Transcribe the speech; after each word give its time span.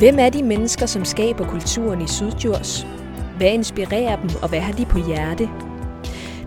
Hvem 0.00 0.18
er 0.18 0.28
de 0.28 0.42
mennesker, 0.42 0.86
som 0.86 1.04
skaber 1.04 1.46
kulturen 1.46 2.00
i 2.02 2.06
Sydjurs? 2.06 2.86
Hvad 3.36 3.52
inspirerer 3.52 4.20
dem, 4.20 4.30
og 4.42 4.48
hvad 4.48 4.60
har 4.60 4.72
de 4.72 4.84
på 4.84 4.98
hjerte? 5.06 5.48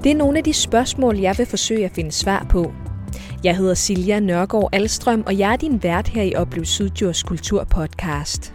Det 0.04 0.12
er 0.12 0.16
nogle 0.16 0.38
af 0.38 0.44
de 0.44 0.54
spørgsmål, 0.54 1.18
jeg 1.18 1.36
vil 1.38 1.46
forsøge 1.46 1.86
at 1.86 1.92
finde 1.92 2.12
svar 2.12 2.46
på. 2.50 2.74
Jeg 3.44 3.58
hedder 3.58 3.74
Silja 3.74 4.20
Nørgaard 4.20 4.70
Alstrøm, 4.72 5.24
og 5.26 5.40
jeg 5.40 5.54
er 5.54 5.56
din 5.56 5.84
vært 5.84 6.08
her 6.08 6.24
i 6.24 6.36
Oplev 6.36 6.66
Syddjurs 6.66 7.24
Kulturpodcast. 7.24 8.54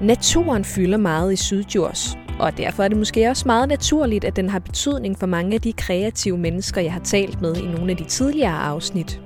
Naturen 0.00 0.64
fylder 0.64 0.98
meget 0.98 1.32
i 1.32 1.36
Sydjurs, 1.36 2.18
og 2.38 2.56
derfor 2.56 2.82
er 2.82 2.88
det 2.88 2.96
måske 2.96 3.28
også 3.28 3.42
meget 3.46 3.68
naturligt, 3.68 4.24
at 4.24 4.36
den 4.36 4.50
har 4.50 4.58
betydning 4.58 5.18
for 5.18 5.26
mange 5.26 5.54
af 5.54 5.60
de 5.60 5.72
kreative 5.72 6.38
mennesker, 6.38 6.80
jeg 6.80 6.92
har 6.92 7.00
talt 7.00 7.40
med 7.40 7.56
i 7.56 7.66
nogle 7.66 7.90
af 7.90 7.96
de 7.96 8.04
tidligere 8.04 8.58
afsnit. 8.58 9.20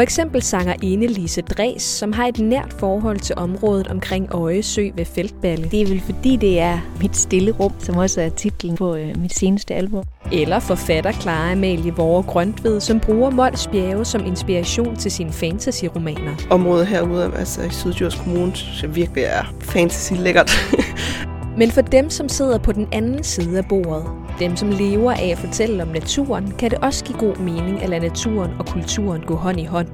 For 0.00 0.02
eksempel 0.02 0.42
sanger 0.42 0.74
Ene 0.82 1.06
Lise 1.06 1.42
Dres, 1.42 1.82
som 1.82 2.12
har 2.12 2.26
et 2.26 2.38
nært 2.38 2.72
forhold 2.78 3.18
til 3.18 3.34
området 3.36 3.88
omkring 3.88 4.34
Øjesø 4.34 4.88
ved 4.94 5.04
Feltballe. 5.04 5.68
Det 5.70 5.82
er 5.82 5.86
vel 5.86 6.00
fordi, 6.00 6.36
det 6.36 6.60
er 6.60 6.78
mit 7.00 7.16
stille 7.16 7.50
rum, 7.52 7.72
som 7.78 7.96
også 7.96 8.20
er 8.20 8.28
titlen 8.28 8.76
på 8.76 8.94
øh, 8.96 9.20
mit 9.20 9.34
seneste 9.34 9.74
album. 9.74 10.04
Eller 10.32 10.58
forfatter 10.58 11.12
Clara 11.12 11.52
Amalie 11.52 11.94
Vore 11.94 12.22
Grøntved, 12.22 12.80
som 12.80 13.00
bruger 13.00 13.30
Mols 13.30 13.66
Bjerge 13.66 14.04
som 14.04 14.26
inspiration 14.26 14.96
til 14.96 15.10
sine 15.10 15.32
fantasy-romaner. 15.32 16.46
Området 16.50 16.86
herude, 16.86 17.32
altså 17.36 17.62
i 17.62 17.70
Syddjurs 17.70 18.14
Kommune, 18.14 18.56
synes 18.56 18.82
jeg 18.82 18.96
virkelig 18.96 19.24
er 19.24 19.54
fantasy-lækkert. 19.60 20.50
Men 21.60 21.70
for 21.70 21.80
dem, 21.80 22.10
som 22.10 22.28
sidder 22.28 22.58
på 22.58 22.72
den 22.72 22.88
anden 22.92 23.24
side 23.24 23.58
af 23.58 23.64
bordet, 23.68 24.06
dem 24.38 24.56
som 24.56 24.70
lever 24.70 25.12
af 25.12 25.28
at 25.28 25.38
fortælle 25.38 25.82
om 25.82 25.88
naturen, 25.88 26.52
kan 26.52 26.70
det 26.70 26.78
også 26.78 27.04
give 27.04 27.18
god 27.18 27.36
mening 27.36 27.82
at 27.82 27.88
lade 27.88 28.08
naturen 28.08 28.50
og 28.58 28.66
kulturen 28.66 29.22
gå 29.26 29.34
hånd 29.34 29.60
i 29.60 29.64
hånd. 29.64 29.88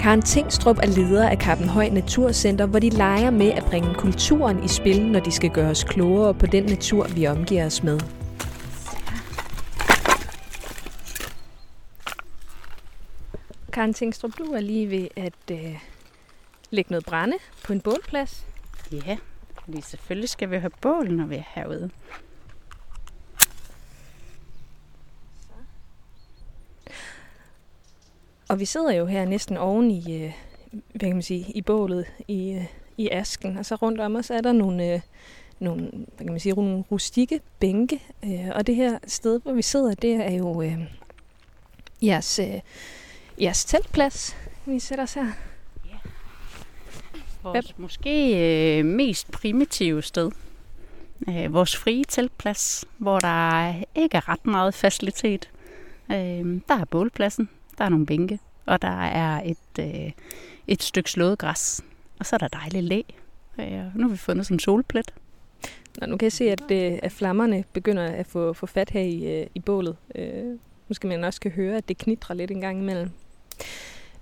Karen 0.00 0.22
Tingstrup 0.22 0.78
er 0.78 0.86
leder 0.86 1.28
af 1.28 1.38
Kappenhøj 1.38 1.88
Naturcenter, 1.88 2.66
hvor 2.66 2.78
de 2.78 2.90
leger 2.90 3.30
med 3.30 3.50
at 3.50 3.64
bringe 3.64 3.94
kulturen 3.94 4.64
i 4.64 4.68
spil, 4.68 5.06
når 5.06 5.20
de 5.20 5.30
skal 5.30 5.50
gøre 5.50 5.70
os 5.70 5.84
klogere 5.84 6.34
på 6.34 6.46
den 6.46 6.64
natur, 6.64 7.06
vi 7.08 7.26
omgiver 7.26 7.66
os 7.66 7.82
med. 7.82 8.00
Karen 13.72 13.94
Tingstrup, 13.94 14.30
du 14.38 14.44
er 14.44 14.60
lige 14.60 14.90
ved 14.90 15.08
at 15.16 15.50
øh, 15.50 15.78
lægge 16.70 16.90
noget 16.90 17.04
brænde 17.04 17.36
på 17.64 17.72
en 17.72 17.80
bålplads. 17.80 18.46
Ja, 18.92 19.16
fordi 19.64 19.80
selvfølgelig 19.80 20.28
skal 20.28 20.50
vi 20.50 20.56
have 20.56 20.70
bål, 20.80 21.12
når 21.12 21.26
vi 21.26 21.36
er 21.36 21.42
herude. 21.54 21.90
Og 28.48 28.60
vi 28.60 28.64
sidder 28.64 28.92
jo 28.92 29.06
her 29.06 29.24
næsten 29.24 29.56
oven 29.56 29.90
i, 29.90 30.24
øh, 30.24 30.32
hvad 30.72 31.00
kan 31.00 31.12
man 31.12 31.22
sige, 31.22 31.52
i 31.54 31.62
bålet, 31.62 32.06
i, 32.28 32.52
øh, 32.52 32.66
i 32.96 33.08
asken. 33.08 33.58
Og 33.58 33.66
så 33.66 33.74
rundt 33.74 34.00
om 34.00 34.16
os 34.16 34.30
er 34.30 34.40
der 34.40 34.52
nogle, 34.52 34.94
øh, 34.94 35.00
nogle, 35.58 35.90
hvad 35.90 36.26
kan 36.26 36.30
man 36.30 36.40
sige, 36.40 36.54
nogle 36.54 36.84
rustikke 36.90 37.40
bænke. 37.60 38.02
Øh, 38.24 38.50
og 38.54 38.66
det 38.66 38.76
her 38.76 38.98
sted, 39.06 39.40
hvor 39.40 39.52
vi 39.52 39.62
sidder, 39.62 39.94
det 39.94 40.14
er 40.14 40.32
jo 40.32 40.62
øh, 40.62 40.78
jeres, 42.02 42.38
øh, 42.38 42.60
jeres 43.40 43.64
teltplads. 43.64 44.36
Vi 44.66 44.78
sætter 44.78 45.04
os 45.04 45.14
her. 45.14 45.53
Vores 47.44 47.78
måske 47.78 48.36
øh, 48.78 48.84
mest 48.84 49.30
primitive 49.30 50.02
sted. 50.02 50.30
Øh, 51.28 51.52
vores 51.52 51.76
frie 51.76 52.04
teltplads, 52.08 52.84
hvor 52.98 53.18
der 53.18 53.74
ikke 53.94 54.16
er 54.16 54.28
ret 54.28 54.46
meget 54.46 54.74
facilitet. 54.74 55.50
Øh, 56.12 56.60
der 56.68 56.80
er 56.80 56.84
bålpladsen, 56.90 57.48
der 57.78 57.84
er 57.84 57.88
nogle 57.88 58.06
bænke, 58.06 58.38
og 58.66 58.82
der 58.82 59.02
er 59.04 59.42
et, 59.44 59.78
øh, 59.80 60.12
et 60.66 60.82
stykke 60.82 61.10
slået 61.10 61.38
græs. 61.38 61.84
Og 62.18 62.26
så 62.26 62.36
er 62.36 62.38
der 62.38 62.48
dejligt 62.48 62.84
læ. 62.84 63.02
Øh, 63.58 63.96
nu 63.96 64.02
har 64.02 64.08
vi 64.08 64.16
fundet 64.16 64.46
sådan 64.46 64.54
en 64.54 64.60
solplet. 64.60 65.14
Nå, 66.00 66.06
nu 66.06 66.16
kan 66.16 66.24
jeg 66.24 66.32
se, 66.32 66.50
at, 66.50 66.70
øh, 66.70 66.98
at 67.02 67.12
flammerne 67.12 67.64
begynder 67.72 68.04
at 68.04 68.26
få, 68.26 68.52
få 68.52 68.66
fat 68.66 68.90
her 68.90 69.00
i, 69.00 69.40
øh, 69.40 69.46
i 69.54 69.60
bålet. 69.60 69.96
Øh, 70.14 70.58
måske 70.88 71.06
man 71.06 71.24
også 71.24 71.40
kan 71.40 71.50
høre, 71.50 71.76
at 71.76 71.88
det 71.88 71.98
knitrer 71.98 72.34
lidt 72.34 72.50
en 72.50 72.60
gang 72.60 72.78
imellem. 72.78 73.10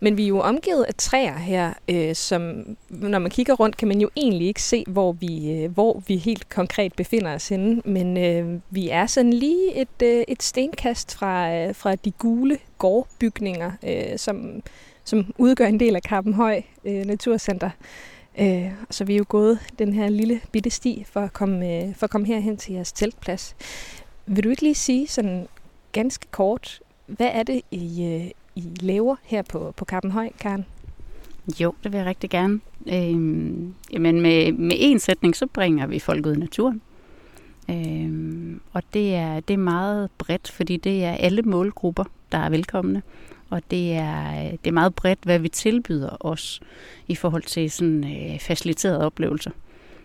Men 0.02 0.16
vi 0.16 0.24
er 0.24 0.28
jo 0.28 0.40
omgivet 0.40 0.84
af 0.84 0.94
træer 0.94 1.38
her, 1.38 1.72
øh, 1.88 2.14
som 2.14 2.64
når 2.88 3.18
man 3.18 3.30
kigger 3.30 3.54
rundt, 3.54 3.76
kan 3.76 3.88
man 3.88 4.00
jo 4.00 4.10
egentlig 4.16 4.46
ikke 4.46 4.62
se, 4.62 4.84
hvor 4.88 5.12
vi, 5.12 5.52
øh, 5.52 5.70
hvor 5.70 6.02
vi 6.06 6.16
helt 6.16 6.48
konkret 6.48 6.92
befinder 6.94 7.34
os 7.34 7.48
henne. 7.48 7.82
Men 7.84 8.16
øh, 8.16 8.60
vi 8.70 8.88
er 8.88 9.06
sådan 9.06 9.32
lige 9.32 9.74
et, 9.80 10.02
øh, 10.02 10.24
et 10.28 10.42
stenkast 10.42 11.14
fra, 11.14 11.54
øh, 11.54 11.74
fra 11.74 11.94
de 11.94 12.10
gule 12.10 12.58
gårdbygninger, 12.78 13.72
øh, 13.82 14.18
som, 14.18 14.62
som 15.04 15.34
udgør 15.38 15.66
en 15.66 15.80
del 15.80 15.96
af 15.96 16.02
Karpenhøj 16.02 16.62
øh, 16.84 17.04
Naturcenter. 17.04 17.70
Øh, 18.38 18.72
så 18.91 19.04
vi 19.04 19.12
er 19.12 19.18
jo 19.18 19.24
gået 19.28 19.58
den 19.78 19.92
her 19.92 20.08
lille 20.08 20.41
bitte 20.52 20.70
sti 20.70 21.04
for 21.06 21.20
at 21.20 21.32
komme, 21.32 21.82
øh, 21.82 21.94
for 21.94 22.04
at 22.04 22.10
komme 22.10 22.26
herhen 22.26 22.56
til 22.56 22.74
jeres 22.74 22.92
teltplads. 22.92 23.56
Vil 24.26 24.44
du 24.44 24.50
ikke 24.50 24.62
lige 24.62 24.74
sige 24.74 25.06
sådan 25.06 25.48
ganske 25.92 26.26
kort, 26.30 26.80
hvad 27.06 27.30
er 27.32 27.42
det, 27.42 27.60
I, 27.70 28.04
øh, 28.04 28.30
i 28.54 28.64
laver 28.80 29.16
her 29.22 29.42
på, 29.42 29.74
på 29.76 29.84
Kappenhøj, 29.84 30.30
Karen? 30.40 30.64
Jo, 31.60 31.74
det 31.84 31.92
vil 31.92 31.98
jeg 31.98 32.06
rigtig 32.06 32.30
gerne. 32.30 32.60
Øhm, 32.92 33.74
jamen 33.92 34.20
med, 34.20 34.52
med 34.52 34.76
en 34.78 34.98
sætning, 34.98 35.36
så 35.36 35.46
bringer 35.46 35.86
vi 35.86 35.98
folk 35.98 36.26
ud 36.26 36.36
i 36.36 36.38
naturen. 36.38 36.80
Øhm, 37.70 38.60
og 38.72 38.82
det 38.94 39.14
er, 39.14 39.41
det 39.41 39.54
er 39.54 39.58
meget 39.58 40.10
bredt, 40.18 40.50
fordi 40.50 40.76
det 40.76 41.04
er 41.04 41.12
alle 41.12 41.42
målgrupper, 41.42 42.04
der 42.32 42.38
er 42.38 42.50
velkomne. 42.50 43.02
Og 43.50 43.62
det 43.70 43.92
er, 43.92 44.50
det 44.50 44.66
er 44.66 44.72
meget 44.72 44.94
bredt, 44.94 45.18
hvad 45.22 45.38
vi 45.38 45.48
tilbyder 45.48 46.16
os 46.26 46.60
i 47.08 47.14
forhold 47.14 47.42
til 47.42 47.70
sådan 47.70 48.04
øh, 48.04 48.38
faciliterede 48.41 49.06
oplevelser. 49.06 49.50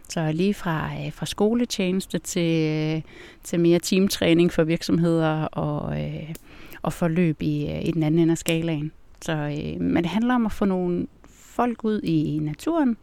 Så 0.09 0.31
lige 0.31 0.53
fra, 0.53 0.91
øh, 1.05 1.13
fra 1.13 1.25
skoletjeneste 1.25 2.19
til, 2.19 2.67
øh, 2.67 3.01
til 3.43 3.59
mere 3.59 3.79
teamtræning 3.79 4.53
for 4.53 4.63
virksomheder 4.63 5.43
og, 5.43 6.01
øh, 6.01 6.33
og 6.81 6.93
forløb 6.93 7.41
i, 7.41 7.71
øh, 7.71 7.85
i 7.85 7.91
den 7.91 8.03
anden 8.03 8.19
ende 8.19 8.31
af 8.31 8.37
skalaen. 8.37 8.91
Så, 9.21 9.33
øh, 9.33 9.81
men 9.81 10.03
det 10.03 10.05
handler 10.05 10.35
om 10.35 10.45
at 10.45 10.51
få 10.51 10.65
nogle 10.65 11.07
folk 11.29 11.83
ud 11.83 12.01
i 12.01 12.39
naturen, 12.41 12.97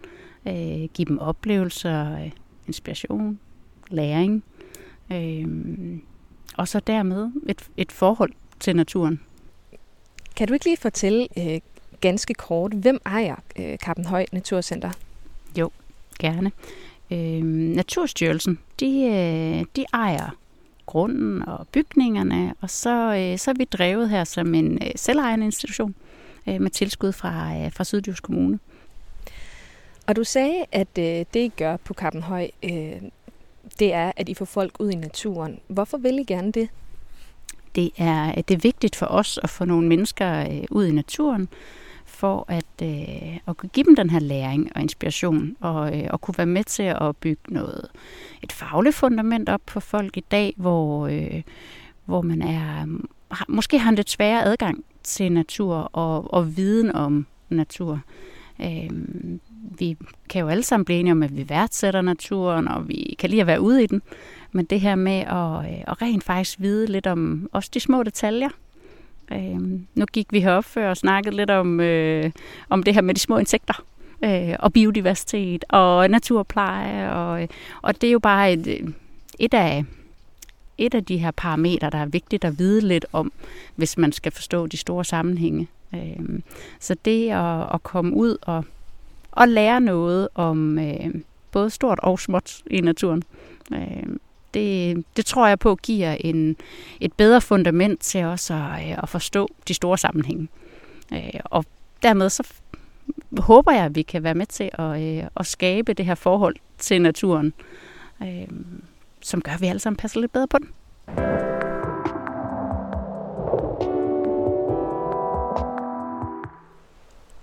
øh, 0.49 0.89
give 0.95 1.07
dem 1.09 1.19
oplevelser, 1.19 2.13
øh, 2.13 2.31
inspiration, 2.67 3.39
læring, 3.91 4.45
øh, 5.13 5.47
og 6.57 6.69
så 6.69 6.81
dermed 6.81 7.31
et, 7.49 7.69
et 7.77 7.93
forhold 7.93 8.33
til 8.61 8.77
naturen. 8.77 9.21
Kan 10.37 10.49
du 10.49 10.55
ikke 10.55 10.67
lige 10.67 10.77
fortælle 10.77 11.29
øh, 11.39 11.61
ganske 12.01 12.34
kort, 12.34 12.73
hvem 12.73 13.01
ejer 13.07 13.37
øh, 13.59 13.79
Kappenhøj 13.79 14.27
Naturcenter? 14.33 14.91
Jo, 15.59 15.71
gerne. 16.19 16.53
Øh, 17.11 17.43
Naturstyrelsen, 17.75 18.59
de, 18.81 18.87
øh, 18.87 19.65
de 19.77 19.84
ejer 19.93 20.31
grunden 20.87 21.43
og 21.49 21.69
bygningerne, 21.69 22.55
og 22.61 22.71
så, 22.71 23.15
øh, 23.15 23.39
så 23.39 23.50
er 23.50 23.55
vi 23.55 23.65
drevet 23.65 24.11
her 24.11 24.25
som 24.25 24.55
en 24.55 24.78
øh, 24.83 24.91
selvejende 24.97 25.47
institution 25.47 25.95
øh, 26.49 26.61
med 26.61 26.71
tilskud 26.71 27.12
fra, 27.12 27.56
øh, 27.56 27.72
fra 27.72 27.84
Syddjurs 27.84 28.21
Kommune. 28.21 28.59
Og 30.06 30.17
du 30.17 30.25
sagde, 30.25 30.65
at 30.72 30.99
øh, 30.99 31.05
det 31.05 31.37
I 31.37 31.53
gør 31.56 31.77
på 31.77 31.95
Kappenhøj, 31.95 32.49
øh, 32.62 33.00
det 33.78 33.93
er, 33.93 34.12
at 34.17 34.28
I 34.28 34.34
får 34.34 34.45
folk 34.45 34.81
ud 34.81 34.91
i 34.91 34.95
naturen. 34.97 35.59
Hvorfor 35.69 35.99
vil 35.99 36.19
I 36.19 36.25
gerne 36.25 36.53
det? 36.53 36.69
Det 37.75 37.91
er, 37.99 38.33
det 38.34 38.55
er 38.55 38.59
vigtigt 38.59 38.97
for 38.97 39.06
os 39.06 39.39
at 39.43 39.51
få 39.51 39.65
nogle 39.65 39.89
mennesker 39.89 40.41
øh, 40.41 40.65
ud 40.71 40.87
i 40.87 40.93
naturen, 40.93 41.49
for 42.04 42.44
at, 42.48 42.82
øh, 42.82 43.38
at 43.47 43.56
kunne 43.56 43.69
give 43.69 43.84
dem 43.84 43.97
den 43.97 44.10
her 44.10 44.19
læring 44.19 44.70
og 44.75 44.81
inspiration, 44.81 45.56
og, 45.60 46.00
øh, 46.00 46.06
og 46.10 46.20
kunne 46.20 46.38
være 46.38 46.47
med 46.47 46.65
til 46.65 46.82
at 46.82 47.16
bygge 47.16 47.42
noget, 47.48 47.88
et 48.42 48.53
fagligt 48.53 48.94
fundament 48.94 49.48
op 49.48 49.60
for 49.69 49.81
folk 49.81 50.16
i 50.16 50.25
dag, 50.31 50.54
hvor, 50.56 51.06
øh, 51.06 51.42
hvor 52.04 52.22
man 52.22 52.42
er, 52.42 52.87
har, 53.31 53.47
måske 53.48 53.78
har 53.78 53.88
en 53.88 53.97
lidt 53.97 54.10
sværere 54.10 54.44
adgang 54.44 54.84
til 55.03 55.33
natur 55.33 55.74
og, 55.77 56.34
og 56.34 56.56
viden 56.56 56.92
om 56.92 57.27
natur. 57.48 58.01
Øh, 58.60 58.91
vi 59.78 59.97
kan 60.28 60.41
jo 60.41 60.48
alle 60.48 60.62
sammen 60.62 60.84
blive 60.84 61.00
enige 61.00 61.12
om, 61.12 61.22
at 61.22 61.36
vi 61.36 61.48
værdsætter 61.48 62.03
naturen, 62.03 62.68
og 62.68 62.89
vi 62.89 63.16
kan 63.18 63.30
lide 63.30 63.41
at 63.41 63.47
være 63.47 63.60
ude 63.60 63.84
i 63.84 63.86
den. 63.86 64.03
Men 64.53 64.65
det 64.65 64.80
her 64.80 64.95
med 64.95 65.18
at, 65.18 65.72
øh, 65.72 65.84
at 65.86 66.03
rent 66.03 66.24
faktisk 66.24 66.60
vide 66.60 66.86
lidt 66.86 67.07
om 67.07 67.48
også 67.53 67.71
de 67.74 67.80
små 67.80 68.03
detaljer. 68.03 68.48
Øh, 69.32 69.60
nu 69.94 70.04
gik 70.12 70.26
vi 70.32 70.41
herop 70.41 70.65
før 70.65 70.91
og 70.91 70.97
snakkede 70.97 71.36
lidt 71.36 71.50
om, 71.50 71.80
øh, 71.80 72.30
om 72.68 72.82
det 72.82 72.94
her 72.94 73.00
med 73.00 73.15
de 73.15 73.21
små 73.21 73.38
insekter 73.38 73.84
øh, 74.24 74.56
og 74.59 74.72
biodiversitet 74.72 75.65
og 75.68 76.10
naturpleje. 76.10 77.12
Og, 77.12 77.42
øh, 77.42 77.48
og 77.82 78.00
det 78.00 78.06
er 78.06 78.12
jo 78.12 78.18
bare 78.18 78.53
et, 78.53 78.66
øh, 78.66 78.88
et 79.38 79.54
af 79.54 79.84
et 80.78 80.94
af 80.94 81.04
de 81.04 81.18
her 81.18 81.30
parametre, 81.30 81.91
der 81.91 81.98
er 81.98 82.06
vigtigt 82.06 82.44
at 82.44 82.59
vide 82.59 82.80
lidt 82.80 83.06
om, 83.12 83.32
hvis 83.76 83.98
man 83.98 84.12
skal 84.12 84.32
forstå 84.32 84.66
de 84.66 84.76
store 84.76 85.04
sammenhænge. 85.04 85.68
Øh, 85.94 86.41
så 86.80 86.97
det 87.04 87.30
at, 87.30 87.74
at 87.74 87.82
komme 87.82 88.15
ud 88.15 88.36
og, 88.42 88.65
og 89.32 89.48
lære 89.48 89.80
noget 89.80 90.28
om 90.34 90.78
øh, 90.78 91.15
både 91.53 91.71
stort 91.71 91.98
og 92.03 92.21
småt 92.21 92.62
i 92.71 92.80
naturen, 92.80 93.22
øh, 93.72 94.16
det, 94.54 95.04
det 95.16 95.27
tror 95.27 95.47
jeg 95.47 95.59
på 95.59 95.77
giver 95.77 96.16
en, 96.21 96.56
et 97.01 97.12
bedre 97.12 97.41
fundament 97.41 98.01
til 98.01 98.24
også 98.24 98.54
at, 98.54 98.91
øh, 98.91 98.98
at 99.03 99.09
forstå 99.09 99.48
de 99.68 99.74
store 99.74 99.98
sammenhænge. 99.98 100.48
Øh, 101.12 101.41
og 101.45 101.65
dermed 102.03 102.30
så 102.30 102.48
håber 103.39 103.72
jeg, 103.72 103.84
at 103.84 103.95
vi 103.95 104.03
kan 104.03 104.22
være 104.22 104.34
med 104.34 104.47
til 104.47 104.71
at, 104.72 105.03
øh, 105.03 105.24
at 105.36 105.47
skabe 105.47 105.92
det 105.92 106.06
her 106.06 106.15
forhold 106.15 106.56
til 106.78 107.03
naturen, 107.03 107.53
som 109.21 109.42
gør, 109.42 109.53
at 109.53 109.60
vi 109.60 109.66
alle 109.66 109.80
sammen 109.80 109.97
passer 109.97 110.21
lidt 110.21 110.33
bedre 110.33 110.48
på 110.48 110.59
den. 110.59 110.68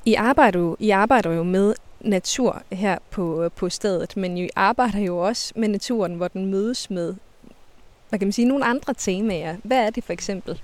I 0.06 0.14
arbejder 0.14 0.60
jo, 0.60 0.76
I 0.80 0.90
arbejder 0.90 1.32
jo 1.32 1.44
med 1.44 1.74
natur 2.04 2.64
her 2.72 2.98
på, 3.12 3.50
på 3.56 3.70
stedet, 3.70 4.18
men 4.18 4.38
I 4.38 4.50
arbejder 4.56 5.00
jo 5.00 5.18
også 5.18 5.54
med 5.56 5.68
naturen, 5.68 6.16
hvor 6.16 6.28
den 6.28 6.46
mødes 6.46 6.90
med, 6.90 7.16
hvad 8.10 8.20
kan 8.20 8.28
man 8.28 8.34
sige, 8.34 8.48
nogle 8.48 8.66
andre 8.66 8.94
temaer. 8.94 9.56
Hvad 9.64 9.78
er 9.78 9.90
det 9.90 10.04
for 10.04 10.14
eksempel? 10.14 10.62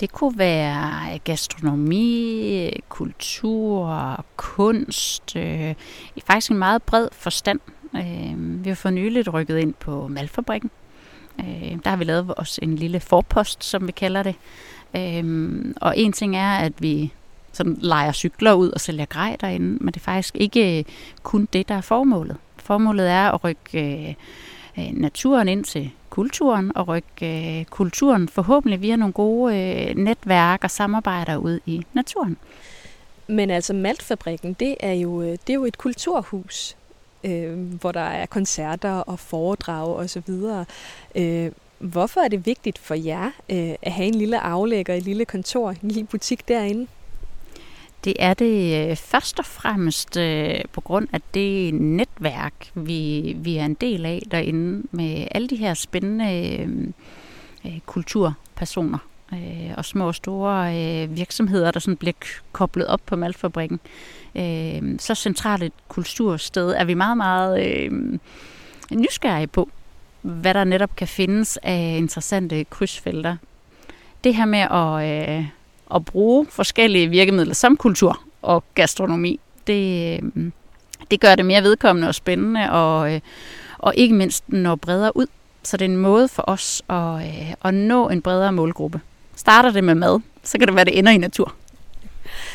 Det 0.00 0.12
kunne 0.12 0.38
være 0.38 1.12
øh, 1.14 1.20
gastronomi, 1.24 2.66
øh, 2.66 2.72
kultur, 2.88 4.24
kunst, 4.36 5.36
øh, 5.36 5.74
i 6.16 6.20
faktisk 6.26 6.50
en 6.50 6.58
meget 6.58 6.82
bred 6.82 7.08
forstand. 7.12 7.60
Øh, 7.96 8.64
vi 8.64 8.68
har 8.68 8.76
for 8.76 8.90
nyligt 8.90 9.32
rykket 9.32 9.58
ind 9.58 9.74
på 9.74 10.08
Malfabrikken. 10.08 10.70
Øh, 11.40 11.78
der 11.84 11.90
har 11.90 11.96
vi 11.96 12.04
lavet 12.04 12.34
os 12.36 12.58
en 12.62 12.76
lille 12.76 13.00
forpost, 13.00 13.64
som 13.64 13.86
vi 13.86 13.92
kalder 13.92 14.22
det. 14.22 14.34
Øh, 14.96 15.74
og 15.80 15.98
en 15.98 16.12
ting 16.12 16.36
er, 16.36 16.52
at 16.52 16.72
vi 16.78 17.12
sådan 17.52 17.76
leger 17.80 18.12
cykler 18.12 18.52
ud 18.52 18.70
og 18.70 18.80
sælger 18.80 19.04
grej 19.04 19.36
derinde, 19.40 19.84
men 19.84 19.86
det 19.86 19.96
er 19.96 20.04
faktisk 20.04 20.36
ikke 20.36 20.78
øh, 20.78 20.84
kun 21.22 21.48
det, 21.52 21.68
der 21.68 21.74
er 21.74 21.80
formålet. 21.80 22.36
Formålet 22.56 23.10
er 23.10 23.30
at 23.30 23.44
rykke 23.44 24.04
øh, 24.08 24.14
øh, 24.78 24.92
naturen 24.92 25.48
ind 25.48 25.64
til 25.64 25.90
kulturen 26.10 26.76
og 26.76 26.88
rykke 26.88 27.66
kulturen 27.70 28.28
forhåbentlig 28.28 28.82
via 28.82 28.96
nogle 28.96 29.12
gode 29.12 29.54
netværk 29.96 30.64
og 30.64 30.70
samarbejder 30.70 31.36
ud 31.36 31.60
i 31.66 31.82
naturen. 31.94 32.36
Men 33.26 33.50
altså 33.50 33.72
Maltfabrikken, 33.72 34.52
det 34.60 34.76
er 34.80 34.92
jo, 34.92 35.22
det 35.22 35.50
er 35.50 35.54
jo 35.54 35.64
et 35.64 35.78
kulturhus, 35.78 36.76
øh, 37.24 37.58
hvor 37.58 37.92
der 37.92 38.00
er 38.00 38.26
koncerter 38.26 38.92
og 38.92 39.18
foredrag 39.18 39.96
osv. 39.96 40.34
Øh, 41.14 41.52
hvorfor 41.78 42.20
er 42.20 42.28
det 42.28 42.46
vigtigt 42.46 42.78
for 42.78 42.94
jer 42.94 43.26
øh, 43.26 43.74
at 43.82 43.92
have 43.92 44.08
en 44.08 44.14
lille 44.14 44.40
aflægger, 44.40 44.94
et 44.94 45.02
lille 45.02 45.24
kontor, 45.24 45.70
en 45.70 45.90
lille 45.90 46.04
butik 46.04 46.48
derinde? 46.48 46.86
Det 48.04 48.14
er 48.18 48.34
det 48.34 48.90
øh, 48.90 48.96
først 48.96 49.38
og 49.38 49.44
fremmest 49.44 50.16
øh, 50.16 50.60
på 50.72 50.80
grund 50.80 51.08
af 51.12 51.20
det 51.34 51.74
netværk, 51.74 52.70
vi, 52.74 53.32
vi 53.38 53.56
er 53.56 53.64
en 53.64 53.74
del 53.74 54.06
af 54.06 54.22
derinde 54.30 54.86
med 54.90 55.26
alle 55.30 55.48
de 55.48 55.56
her 55.56 55.74
spændende 55.74 56.58
øh, 56.58 56.68
øh 57.66 57.80
kulturpersoner 57.86 58.98
øh, 59.32 59.74
og 59.76 59.84
små 59.84 60.06
og 60.06 60.14
store 60.14 60.76
øh, 60.76 61.16
virksomheder, 61.16 61.70
der 61.70 61.80
sådan 61.80 61.96
bliver 61.96 62.12
koblet 62.52 62.86
op 62.86 63.00
på 63.06 63.16
Malfabrikken. 63.16 63.80
Øh, 64.34 64.98
så 64.98 65.14
centralt 65.14 65.62
et 65.62 65.72
kultursted 65.88 66.70
er 66.70 66.84
vi 66.84 66.94
meget, 66.94 67.16
meget 67.16 67.66
øh, 67.66 68.18
nysgerrige 68.90 69.46
på, 69.46 69.68
hvad 70.22 70.54
der 70.54 70.64
netop 70.64 70.96
kan 70.96 71.08
findes 71.08 71.56
af 71.62 71.94
interessante 71.98 72.64
krydsfelter. 72.64 73.36
Det 74.24 74.34
her 74.34 74.44
med 74.44 74.58
at... 74.58 75.28
Øh, 75.28 75.46
at 75.94 76.04
bruge 76.04 76.46
forskellige 76.50 77.08
virkemidler 77.08 77.54
som 77.54 77.76
kultur 77.76 78.22
og 78.42 78.64
gastronomi. 78.74 79.40
Det, 79.66 80.20
øh, 80.22 80.50
det 81.10 81.20
gør 81.20 81.34
det 81.34 81.46
mere 81.46 81.62
vedkommende 81.62 82.08
og 82.08 82.14
spændende, 82.14 82.72
og, 82.72 83.14
øh, 83.14 83.20
og 83.78 83.94
ikke 83.96 84.14
mindst 84.14 84.44
når 84.48 84.76
bredere 84.76 85.16
ud. 85.16 85.26
Så 85.62 85.76
det 85.76 85.84
er 85.84 85.88
en 85.88 85.96
måde 85.96 86.28
for 86.28 86.44
os 86.46 86.82
at, 86.88 87.14
øh, 87.14 87.54
at 87.64 87.74
nå 87.74 88.08
en 88.08 88.22
bredere 88.22 88.52
målgruppe. 88.52 89.00
Starter 89.36 89.70
det 89.70 89.84
med 89.84 89.94
mad, 89.94 90.20
så 90.42 90.58
kan 90.58 90.68
det 90.68 90.76
være, 90.76 90.84
det 90.84 90.98
ender 90.98 91.12
i 91.12 91.18
natur. 91.18 91.54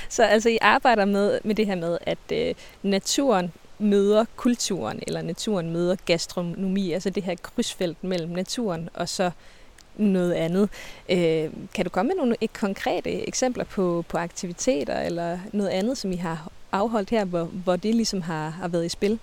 Så 0.09 0.23
altså, 0.23 0.49
I 0.49 0.57
arbejder 0.61 1.05
med, 1.05 1.39
med 1.43 1.55
det 1.55 1.65
her 1.65 1.75
med, 1.75 1.97
at 2.01 2.17
øh, 2.31 2.53
naturen 2.83 3.51
møder 3.79 4.25
kulturen, 4.35 4.99
eller 5.07 5.21
naturen 5.21 5.73
møder 5.73 5.95
gastronomi, 6.05 6.91
altså 6.91 7.09
det 7.09 7.23
her 7.23 7.35
krydsfelt 7.41 8.03
mellem 8.03 8.29
naturen 8.29 8.89
og 8.93 9.09
så 9.09 9.31
noget 9.97 10.33
andet. 10.33 10.69
Øh, 11.09 11.49
kan 11.73 11.85
du 11.85 11.89
komme 11.89 12.07
med 12.09 12.15
nogle 12.15 12.35
konkrete 12.53 13.27
eksempler 13.27 13.63
på, 13.63 14.05
på 14.09 14.17
aktiviteter 14.17 14.99
eller 14.99 15.39
noget 15.53 15.69
andet, 15.69 15.97
som 15.97 16.11
I 16.11 16.15
har 16.15 16.51
afholdt 16.71 17.09
her, 17.09 17.25
hvor, 17.25 17.43
hvor 17.43 17.75
det 17.75 17.95
ligesom 17.95 18.21
har, 18.21 18.49
har 18.49 18.67
været 18.67 18.85
i 18.85 18.89
spil? 18.89 19.19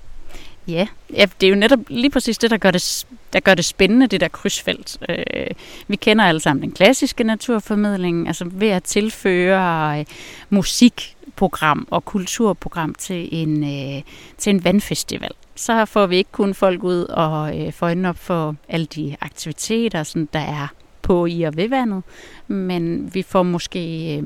Ja, 0.69 0.87
ja, 1.17 1.27
det 1.41 1.47
er 1.47 1.51
jo 1.51 1.57
netop 1.57 1.79
lige 1.89 2.11
præcis 2.11 2.39
det, 2.39 2.51
der 2.51 2.57
gør 2.57 2.71
det, 2.71 3.07
der 3.33 3.41
gør 3.41 3.55
det 3.55 3.65
spændende, 3.65 4.07
det 4.07 4.21
der 4.21 4.29
krydsfelt. 4.29 4.99
Øh, 5.09 5.47
vi 5.89 5.97
kender 5.97 6.25
alle 6.25 6.41
sammen 6.41 6.63
den 6.63 6.73
klassiske 6.73 7.25
naturformidling, 7.25 8.27
altså 8.27 8.45
ved 8.53 8.69
at 8.69 8.83
tilføre 8.83 9.99
øh, 9.99 10.05
musikprogram 10.51 11.89
og 11.91 12.05
kulturprogram 12.05 12.95
til 12.95 13.29
en, 13.33 13.65
øh, 13.65 14.03
til 14.39 14.51
en 14.51 14.65
vandfestival 14.65 15.33
så 15.55 15.85
får 15.85 16.07
vi 16.07 16.17
ikke 16.17 16.33
kun 16.33 16.55
folk 16.55 16.85
ud 16.85 17.05
og 17.05 17.61
øh, 17.61 17.73
få 17.73 17.85
øjnene 17.85 18.09
op 18.09 18.19
for 18.19 18.57
alle 18.69 18.87
de 18.87 19.17
aktiviteter, 19.21 20.03
sådan, 20.03 20.29
der 20.33 20.39
er 20.39 20.69
på 21.03 21.27
i 21.27 21.43
og 21.43 21.57
ved 21.57 21.69
vandet, 21.69 22.03
men 22.47 23.15
vi 23.15 23.23
får 23.23 23.43
måske 23.43 24.17
øh, 24.17 24.23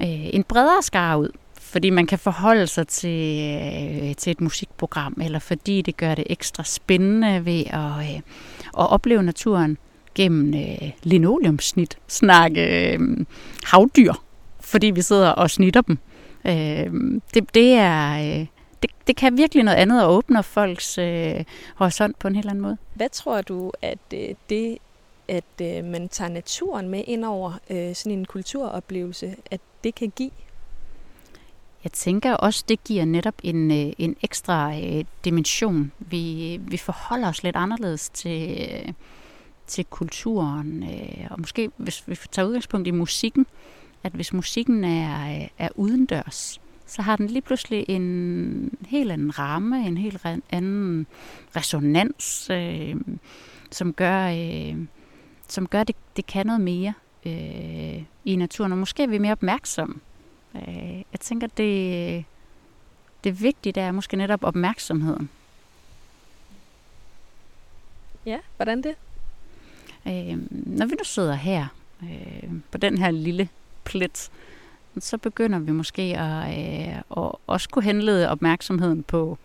øh, 0.00 0.34
en 0.34 0.44
bredere 0.44 0.82
skare 0.82 1.20
ud, 1.20 1.28
fordi 1.60 1.90
man 1.90 2.06
kan 2.06 2.18
forholde 2.18 2.66
sig 2.66 2.88
til, 2.88 3.40
øh, 4.02 4.14
til 4.14 4.30
et 4.30 4.40
musikprogram, 4.40 5.20
eller 5.22 5.38
fordi 5.38 5.82
det 5.82 5.96
gør 5.96 6.14
det 6.14 6.24
ekstra 6.30 6.64
spændende 6.64 7.44
ved 7.44 7.64
at, 7.66 7.98
øh, 7.98 8.16
at 8.78 8.90
opleve 8.90 9.22
naturen 9.22 9.78
gennem 10.14 10.54
øh, 10.54 10.90
linoleumsnit, 11.02 11.98
snakke 12.08 12.92
øh, 12.92 13.00
havdyr, 13.64 14.12
fordi 14.60 14.86
vi 14.86 15.02
sidder 15.02 15.28
og 15.28 15.50
snitter 15.50 15.80
dem. 15.80 15.98
Øh, 16.46 17.20
det, 17.34 17.54
det 17.54 17.72
er... 17.72 18.38
Øh, 18.40 18.46
det, 18.84 19.06
det 19.06 19.16
kan 19.16 19.36
virkelig 19.36 19.64
noget 19.64 19.78
andet 19.78 20.04
og 20.04 20.14
åbner 20.14 20.42
folks 20.42 20.98
øh, 20.98 21.44
horisont 21.74 22.18
på 22.18 22.28
en 22.28 22.34
helt 22.34 22.48
anden 22.48 22.62
måde. 22.62 22.76
Hvad 22.94 23.08
tror 23.08 23.42
du, 23.42 23.72
at 23.82 23.98
øh, 24.14 24.34
det, 24.50 24.78
at 25.28 25.44
øh, 25.62 25.84
man 25.84 26.08
tager 26.08 26.28
naturen 26.28 26.88
med 26.88 27.04
ind 27.06 27.24
over 27.24 27.52
øh, 27.70 27.94
sådan 27.94 28.18
en 28.18 28.24
kulturoplevelse, 28.24 29.36
at 29.50 29.60
det 29.84 29.94
kan 29.94 30.12
give? 30.16 30.30
Jeg 31.84 31.92
tænker 31.92 32.34
også, 32.34 32.64
det 32.68 32.84
giver 32.84 33.04
netop 33.04 33.34
en, 33.42 33.70
øh, 33.70 33.92
en 33.98 34.16
ekstra 34.22 34.76
øh, 34.76 35.04
dimension. 35.24 35.92
Vi, 35.98 36.56
vi 36.62 36.76
forholder 36.76 37.28
os 37.28 37.42
lidt 37.42 37.56
anderledes 37.56 38.08
til, 38.08 38.56
øh, 38.60 38.92
til 39.66 39.84
kulturen. 39.84 40.82
Øh, 40.82 41.26
og 41.30 41.40
måske, 41.40 41.70
hvis 41.76 42.04
vi 42.06 42.16
tager 42.30 42.46
udgangspunkt 42.46 42.88
i 42.88 42.90
musikken, 42.90 43.46
at 44.02 44.12
hvis 44.12 44.32
musikken 44.32 44.84
er, 44.84 45.42
øh, 45.42 45.48
er 45.58 45.68
udendørs, 45.74 46.60
så 46.86 47.02
har 47.02 47.16
den 47.16 47.26
lige 47.26 47.42
pludselig 47.42 47.84
en 47.88 48.78
helt 48.86 49.12
anden 49.12 49.38
ramme, 49.38 49.86
en 49.86 49.98
helt 49.98 50.26
anden 50.50 51.06
resonans, 51.56 52.50
øh, 52.50 52.96
som 53.70 53.92
gør, 53.92 54.28
øh, 54.28 54.76
som 55.48 55.68
gør 55.68 55.84
det, 55.84 55.96
det 56.16 56.26
kan 56.26 56.46
noget 56.46 56.60
mere 56.60 56.94
øh, 57.26 58.02
i 58.24 58.36
naturen, 58.36 58.72
og 58.72 58.78
måske 58.78 59.02
er 59.02 59.06
vi 59.06 59.18
mere 59.18 59.32
opmærksomme. 59.32 59.94
Øh, 60.54 60.96
jeg 61.12 61.20
tænker, 61.20 61.46
det, 61.46 62.24
det 63.24 63.42
vigtige 63.42 63.80
er 63.80 63.92
måske 63.92 64.16
netop 64.16 64.44
opmærksomheden. 64.44 65.30
Ja, 68.26 68.38
hvordan 68.56 68.82
det? 68.82 68.94
Øh, 70.06 70.38
når 70.50 70.86
vi 70.86 70.94
nu 70.94 71.04
sidder 71.04 71.34
her, 71.34 71.66
øh, 72.02 72.50
på 72.70 72.78
den 72.78 72.98
her 72.98 73.10
lille 73.10 73.48
plet, 73.84 74.30
øh, 74.32 74.53
så 74.98 75.18
begynder 75.18 75.58
vi 75.58 75.72
måske 75.72 76.02
at, 76.02 76.58
øh, 76.58 76.98
at 76.98 77.32
også 77.46 77.68
kunne 77.68 77.82
henlede 77.82 78.30
opmærksomheden 78.30 79.02
på, 79.02 79.38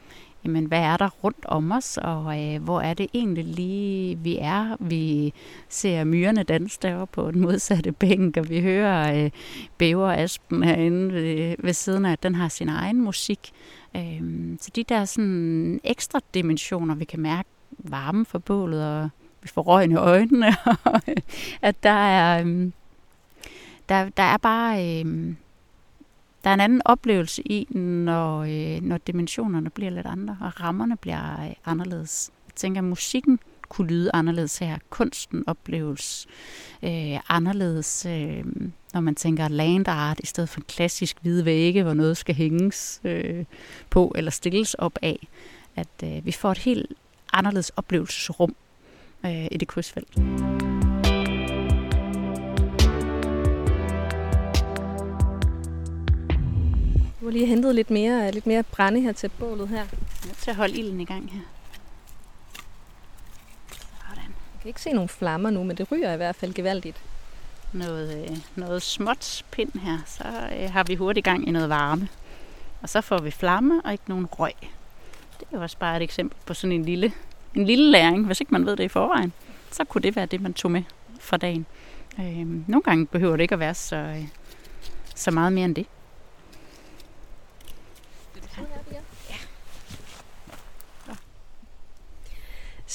jamen, 0.46 0.66
hvad 0.66 0.80
er 0.80 0.98
der 0.98 1.10
rundt 1.24 1.46
om 1.46 1.72
os, 1.72 1.98
og 1.98 2.44
øh, 2.44 2.64
hvor 2.64 2.82
er 2.82 2.94
det 2.94 3.08
egentlig 3.14 3.46
lige, 3.46 4.18
vi 4.18 4.38
er. 4.42 4.76
Vi 4.80 5.34
ser 5.70 6.04
myrerne 6.04 6.44
danse 6.44 6.80
deroppe 6.82 7.14
på 7.14 7.32
den 7.32 7.42
modsatte 7.42 7.92
bænk, 8.02 8.38
og 8.38 8.50
vi 8.50 8.62
hører 8.62 9.24
øh, 9.26 9.32
bæver 9.78 10.12
Aspen 10.12 10.64
herinde 10.64 11.14
ved, 11.14 11.56
ved 11.60 11.74
siden 11.74 12.06
af, 12.06 12.12
at 12.12 12.24
den 12.24 12.36
har 12.36 12.48
sin 12.48 12.70
egen 12.70 13.02
musik. 13.02 13.52
Øh, 13.96 14.22
så 14.62 14.72
de 14.76 14.84
der 14.84 15.06
sådan 15.06 15.80
ekstra 15.84 16.20
dimensioner, 16.34 16.96
vi 16.96 17.06
kan 17.06 17.20
mærke 17.20 17.50
varmen 17.78 18.26
fra 18.26 18.40
bålet, 18.40 18.86
og 18.86 19.10
vi 19.42 19.48
får 19.48 19.62
røgen 19.62 19.92
i 19.92 19.96
øjnene, 19.96 20.48
at 21.62 21.84
der 21.84 21.90
er... 21.90 22.46
Øh, 22.46 22.72
der, 23.90 24.10
der 24.10 24.24
er 24.24 24.38
bare... 24.38 24.86
Øh, 24.86 25.36
der 26.44 26.50
er 26.50 26.54
en 26.54 26.60
anden 26.60 26.82
oplevelse 26.86 27.42
i, 27.46 27.68
når, 27.74 28.40
øh, 28.40 28.82
når 28.82 28.98
dimensionerne 28.98 29.70
bliver 29.70 29.92
lidt 29.92 30.06
andre, 30.06 30.38
og 30.42 30.62
rammerne 30.62 30.98
bliver 30.98 31.46
øh, 31.46 31.54
anderledes. 31.66 32.32
Jeg 32.48 32.56
tænker, 32.56 32.82
at 32.82 32.86
musikken 32.86 33.40
kunne 33.70 33.88
lyde 33.88 34.12
anderledes 34.14 34.58
her. 34.58 34.78
Kunsten 34.90 35.44
opleves 35.48 36.28
øh, 36.84 37.20
anderledes, 37.30 38.06
øh, 38.06 38.46
når 38.94 39.02
man 39.02 39.16
tænker 39.16 39.48
land 39.48 39.88
art 39.88 40.20
i 40.20 40.26
stedet 40.26 40.50
for 40.50 40.60
en 40.60 40.66
klassisk 40.68 41.18
hvide 41.22 41.46
vægge, 41.46 41.84
hvor 41.84 41.94
noget 41.94 42.18
skal 42.18 42.36
hænges 42.36 43.02
øh, 43.04 43.46
på 43.90 44.14
eller 44.16 44.32
stilles 44.32 44.74
op 44.74 44.98
af. 45.02 45.28
At 45.76 46.04
øh, 46.04 46.26
vi 46.26 46.32
får 46.32 46.52
et 46.52 46.58
helt 46.58 46.94
anderledes 47.34 47.70
oplevelsesrum 47.70 48.56
øh, 49.26 49.48
i 49.52 49.58
det 49.58 49.68
krydsfelt. 49.68 50.18
Har 57.30 57.34
lige 57.34 57.46
hentet 57.46 57.76
lidt 57.76 57.90
mere, 57.90 58.32
lidt 58.32 58.48
mere 58.48 58.64
brænde 58.64 59.02
her 59.02 59.12
til 59.12 59.30
bålet 59.30 59.68
her. 59.68 59.86
Jeg 60.26 60.36
til 60.38 60.50
at 60.50 60.56
holde 60.56 60.78
ilden 60.78 61.02
i 61.02 61.06
gang 61.06 61.32
her. 61.32 61.40
Sådan. 64.10 64.24
Jeg 64.54 64.62
kan 64.62 64.68
ikke 64.68 64.82
se 64.82 64.92
nogen 64.92 65.10
flammer 65.10 65.50
nu, 65.50 65.64
men 65.64 65.78
det 65.78 65.92
ryger 65.92 66.14
i 66.14 66.18
hvert 66.18 66.36
fald 66.36 66.54
gevaldigt. 66.54 67.02
Noget, 67.74 68.30
øh, 68.30 68.38
noget 68.56 68.82
småt 68.82 69.46
pind 69.52 69.80
her, 69.80 69.98
så 70.06 70.24
øh, 70.60 70.72
har 70.72 70.84
vi 70.84 70.96
hurtigt 70.96 71.24
gang 71.24 71.48
i 71.48 71.52
noget 71.52 71.70
varme. 71.70 72.08
Og 72.82 72.90
så 72.90 73.02
får 73.02 73.18
vi 73.18 73.32
flamme 73.32 73.82
og 73.86 73.92
ikke 73.92 74.04
nogen 74.08 74.26
røg. 74.26 74.54
Det 75.40 75.48
er 75.52 75.58
jo 75.58 75.62
også 75.62 75.78
bare 75.78 75.98
et 75.98 76.04
eksempel 76.04 76.38
på 76.46 76.54
sådan 76.54 76.72
en 76.72 76.86
lille, 76.86 77.14
en 77.56 77.66
lille 77.66 77.92
læring. 77.92 78.26
Hvis 78.26 78.42
ikke 78.42 78.54
man 78.54 78.66
ved 78.66 78.76
det 78.76 78.84
i 78.84 78.88
forvejen, 78.88 79.34
så 79.72 79.84
kunne 79.84 80.02
det 80.02 80.16
være 80.16 80.26
det, 80.26 80.42
man 80.42 80.54
tog 80.54 80.72
med 80.72 80.84
fra 81.20 81.38
dagen. 81.38 81.66
Øh, 82.20 82.70
nogle 82.70 82.82
gange 82.82 83.06
behøver 83.06 83.36
det 83.36 83.44
ikke 83.44 83.54
at 83.54 83.60
være 83.60 83.74
så, 83.74 83.96
øh, 83.96 84.28
så 85.16 85.32
meget 85.32 85.54
mere 85.54 85.66
end 85.66 85.76
det. 85.76 85.86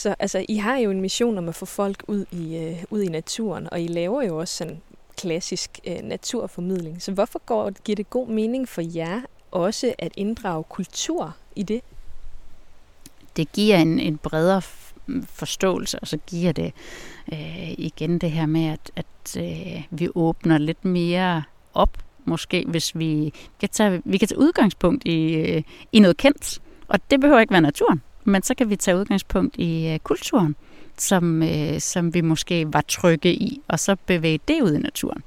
Så 0.04 0.14
altså, 0.18 0.44
I 0.48 0.56
har 0.56 0.76
jo 0.76 0.90
en 0.90 1.00
mission 1.00 1.38
om 1.38 1.48
at 1.48 1.54
få 1.54 1.66
folk 1.66 2.02
ud 2.08 2.24
i, 2.30 2.56
øh, 2.56 2.84
ud 2.90 3.02
i 3.02 3.08
naturen, 3.08 3.68
og 3.72 3.80
I 3.80 3.86
laver 3.86 4.22
jo 4.22 4.38
også 4.38 4.56
sådan 4.56 4.80
klassisk 5.16 5.80
øh, 5.86 6.02
naturformidling. 6.02 7.02
Så 7.02 7.12
hvorfor 7.12 7.38
går, 7.46 7.70
giver 7.70 7.96
det 7.96 8.10
god 8.10 8.28
mening 8.28 8.68
for 8.68 8.82
jer 8.94 9.20
også 9.50 9.94
at 9.98 10.12
inddrage 10.16 10.64
kultur 10.64 11.36
i 11.56 11.62
det? 11.62 11.80
Det 13.36 13.52
giver 13.52 13.76
en, 13.76 14.00
en 14.00 14.18
bredere 14.18 14.62
mm, 15.06 15.26
forståelse, 15.26 15.98
og 15.98 16.06
så 16.06 16.18
giver 16.26 16.52
det 16.52 16.72
øh, 17.32 17.70
igen 17.70 18.18
det 18.18 18.30
her 18.30 18.46
med, 18.46 18.66
at, 18.66 18.90
at 18.96 19.36
øh, 19.38 19.82
vi 19.90 20.08
åbner 20.14 20.58
lidt 20.58 20.84
mere 20.84 21.42
op, 21.74 21.98
måske 22.24 22.64
hvis 22.68 22.98
vi 22.98 23.32
kan 23.60 23.68
tage, 23.68 24.02
vi 24.04 24.18
kan 24.18 24.28
tage 24.28 24.38
udgangspunkt 24.38 25.04
i, 25.04 25.34
øh, 25.34 25.62
i 25.92 25.98
noget 25.98 26.16
kendt, 26.16 26.62
og 26.88 27.10
det 27.10 27.20
behøver 27.20 27.40
ikke 27.40 27.52
være 27.52 27.60
naturen, 27.60 28.02
men 28.24 28.42
så 28.42 28.54
kan 28.54 28.70
vi 28.70 28.76
tage 28.76 28.96
udgangspunkt 28.96 29.56
i 29.56 29.88
øh, 29.88 29.98
kulturen, 29.98 30.56
som, 30.98 31.42
øh, 31.42 31.80
som 31.80 32.14
vi 32.14 32.20
måske 32.20 32.72
var 32.72 32.84
trygge 32.88 33.32
i, 33.32 33.60
og 33.68 33.80
så 33.80 33.96
bevæge 34.06 34.40
det 34.48 34.62
ud 34.62 34.72
i 34.72 34.78
naturen. 34.78 35.22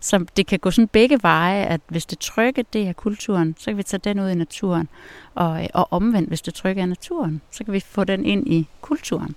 Så 0.00 0.24
det 0.36 0.46
kan 0.46 0.58
gå 0.58 0.70
sådan 0.70 0.88
begge 0.88 1.18
veje, 1.22 1.64
at 1.64 1.80
hvis 1.88 2.06
det 2.06 2.18
trygge, 2.18 2.64
det 2.72 2.88
er 2.88 2.92
kulturen, 2.92 3.56
så 3.58 3.64
kan 3.64 3.76
vi 3.76 3.82
tage 3.82 4.00
den 4.04 4.20
ud 4.20 4.28
i 4.28 4.34
naturen. 4.34 4.88
Og, 5.34 5.62
øh, 5.62 5.68
og 5.74 5.92
omvendt, 5.92 6.28
hvis 6.28 6.42
det 6.42 6.54
trygge 6.54 6.82
er 6.82 6.86
naturen, 6.86 7.40
så 7.50 7.64
kan 7.64 7.74
vi 7.74 7.80
få 7.80 8.04
den 8.04 8.24
ind 8.24 8.48
i 8.48 8.68
kulturen. 8.80 9.34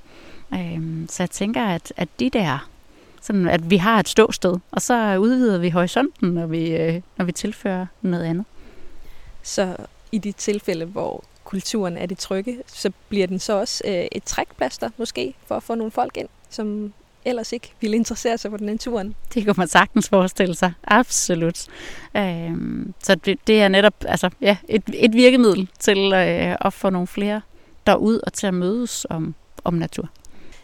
Øh, 0.53 1.08
så 1.10 1.24
jeg 1.24 1.30
tænker, 1.30 1.65
at, 1.65 1.94
at 1.98 2.10
de 2.20 2.30
der, 2.30 2.68
sådan 3.22 3.48
at 3.48 3.70
vi 3.70 3.77
har 3.77 4.00
et 4.00 4.10
ståsted, 4.10 4.58
og 4.72 4.82
så 4.82 5.18
udvider 5.18 5.58
vi 5.58 5.70
horisonten, 5.70 6.30
når 6.30 6.46
vi, 6.46 6.72
øh, 6.72 7.01
når 7.18 7.25
vi 7.25 7.32
tilfører 7.32 7.86
noget 8.01 8.24
andet. 8.24 8.46
Så 9.44 9.75
i 10.12 10.18
de 10.18 10.32
tilfælde, 10.32 10.86
hvor 10.86 11.24
kulturen 11.51 11.98
er 11.98 12.05
det 12.05 12.17
trygge, 12.17 12.58
så 12.67 12.91
bliver 13.10 13.27
den 13.27 13.39
så 13.39 13.53
også 13.53 13.84
øh, 13.86 14.05
et 14.12 14.24
trækplaster 14.24 14.89
måske 14.98 15.34
for 15.46 15.55
at 15.55 15.63
få 15.63 15.75
nogle 15.75 15.91
folk 15.91 16.17
ind, 16.17 16.27
som 16.50 16.93
ellers 17.25 17.51
ikke 17.51 17.74
ville 17.81 17.96
interessere 17.96 18.38
sig 18.38 18.51
for 18.51 18.58
den 18.58 18.65
naturen. 18.65 19.15
Det 19.34 19.46
kan 19.46 19.53
man 19.58 19.67
sagtens 19.67 20.10
forestille 20.10 20.55
sig. 20.55 20.74
Absolut. 20.84 21.67
Øhm, 22.17 22.93
så 23.03 23.15
det, 23.15 23.39
det 23.48 23.62
er 23.62 23.67
netop 23.67 23.93
altså, 24.08 24.29
ja, 24.41 24.58
et, 24.67 24.84
et 24.93 25.13
virkemiddel 25.13 25.70
til 25.79 26.13
øh, 26.13 26.55
at 26.62 26.74
få 26.74 26.89
nogle 26.89 27.08
flere 27.08 27.41
derud 27.88 28.20
og 28.24 28.34
til 28.34 28.48
at 28.48 28.53
mødes 28.53 29.05
om, 29.10 29.36
om 29.63 29.74
natur. 29.74 30.10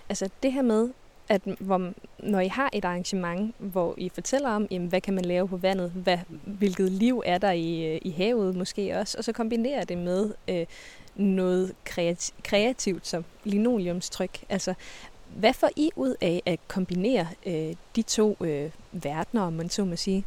Altså 0.09 0.29
det 0.43 0.53
her 0.53 0.61
med, 0.61 0.89
at 1.29 1.41
hvor, 1.59 1.93
når 2.19 2.39
I 2.39 2.47
har 2.47 2.69
et 2.73 2.85
arrangement, 2.85 3.55
hvor 3.57 3.95
I 3.97 4.09
fortæller 4.13 4.49
om, 4.49 4.67
jamen, 4.71 4.87
hvad 4.87 5.01
kan 5.01 5.13
man 5.13 5.25
lave 5.25 5.47
på 5.47 5.57
vandet, 5.57 5.91
hvad, 5.91 6.17
hvilket 6.45 6.91
liv 6.91 7.23
er 7.25 7.37
der 7.37 7.51
i, 7.51 7.93
øh, 7.93 7.99
i 8.01 8.09
havet 8.09 8.55
måske 8.55 8.97
også, 8.97 9.17
og 9.17 9.23
så 9.23 9.31
kombinerer 9.31 9.85
det 9.85 9.97
med 9.97 10.33
øh, 10.47 10.65
noget 11.15 11.73
kreativt, 11.83 12.43
kreativt 12.43 13.07
som 13.07 13.25
linoleumstryk. 13.43 14.43
Altså, 14.49 14.73
hvad 15.35 15.53
får 15.53 15.69
I 15.75 15.89
ud 15.95 16.15
af 16.21 16.41
at 16.45 16.59
kombinere 16.67 17.27
øh, 17.45 17.75
de 17.95 18.01
to 18.01 18.37
øh, 18.41 18.69
verdener, 18.91 19.41
om 19.41 19.53
man 19.53 19.69
så 19.69 19.85
må 19.85 19.95
sige? 19.95 20.25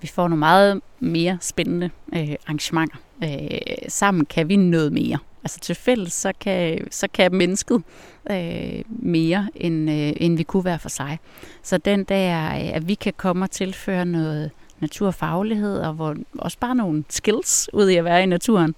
Vi 0.00 0.06
får 0.06 0.28
nogle 0.28 0.38
meget 0.38 0.80
mere 1.00 1.38
spændende 1.40 1.90
øh, 2.14 2.34
arrangementer. 2.46 2.96
Øh, 3.24 3.58
sammen 3.88 4.26
kan 4.26 4.48
vi 4.48 4.56
noget 4.56 4.92
mere. 4.92 5.18
Altså 5.44 5.60
til 5.60 5.74
fælles, 5.74 6.12
så 6.12 6.32
kan, 6.40 6.86
så 6.90 7.08
kan 7.14 7.34
mennesket 7.34 7.82
øh, 8.30 8.82
mere, 8.88 9.48
end, 9.54 9.90
øh, 9.90 10.12
end 10.16 10.36
vi 10.36 10.42
kunne 10.42 10.64
være 10.64 10.78
for 10.78 10.88
sig. 10.88 11.18
Så 11.62 11.78
den 11.78 12.04
der, 12.04 12.46
øh, 12.46 12.76
at 12.76 12.88
vi 12.88 12.94
kan 12.94 13.12
komme 13.16 13.44
og 13.44 13.50
tilføre 13.50 14.04
noget 14.04 14.50
naturfaglighed, 14.80 15.78
og 15.78 15.92
hvor, 15.92 16.16
også 16.38 16.58
bare 16.58 16.74
nogle 16.74 17.04
skills 17.08 17.70
ud 17.72 17.88
i 17.88 17.96
at 17.96 18.04
være 18.04 18.22
i 18.22 18.26
naturen, 18.26 18.74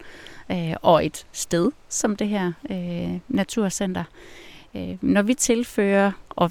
øh, 0.51 0.75
og 0.83 1.07
et 1.07 1.27
sted 1.33 1.71
som 1.89 2.17
det 2.17 2.29
her 2.29 2.53
øh, 2.71 3.19
naturcenter. 3.29 4.05
Øh, 4.75 4.97
når 5.01 5.23
vi 5.23 5.35
tilfører 5.35 6.13
og 6.31 6.51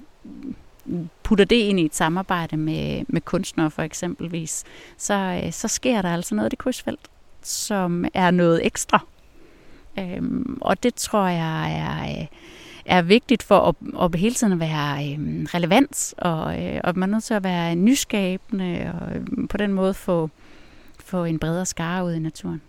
putter 1.24 1.46
det 1.46 1.55
ind 1.55 1.79
i 1.79 1.86
et 1.86 1.96
samarbejde 1.96 2.58
med, 2.58 3.05
med 3.08 3.22
kunstnere 3.22 3.72
for 3.72 3.82
eksempelvis, 3.82 4.63
så, 4.98 5.41
øh, 5.43 5.51
så 5.51 5.67
sker 5.67 6.01
der 6.01 6.13
altså 6.13 6.36
noget 6.36 6.50
i 6.50 6.51
det 6.51 6.60
krydsfelt, 6.60 7.00
som 7.41 8.05
er 8.13 8.32
noget 8.32 8.65
ekstra. 8.65 9.05
Øhm, 10.00 10.57
og 10.62 10.83
det 10.83 10.95
tror 10.95 11.27
jeg 11.27 11.77
er, 11.77 12.25
er 12.85 13.01
vigtigt 13.01 13.43
for 13.43 13.59
at, 13.59 13.75
at 14.03 14.19
hele 14.19 14.35
tiden 14.35 14.59
være 14.59 15.13
øhm, 15.13 15.47
relevant, 15.53 16.13
og, 16.17 16.63
øh, 16.63 16.81
og 16.83 16.97
man 16.97 17.09
er 17.09 17.13
nødt 17.13 17.23
til 17.23 17.33
at 17.33 17.43
være 17.43 17.75
nyskabende, 17.75 18.93
og 18.93 19.15
øh, 19.15 19.47
på 19.50 19.57
den 19.57 19.73
måde 19.73 19.93
få, 19.93 20.29
få 21.00 21.23
en 21.23 21.39
bredere 21.39 21.65
skare 21.65 22.05
ud 22.05 22.13
i 22.13 22.19
naturen. 22.19 22.62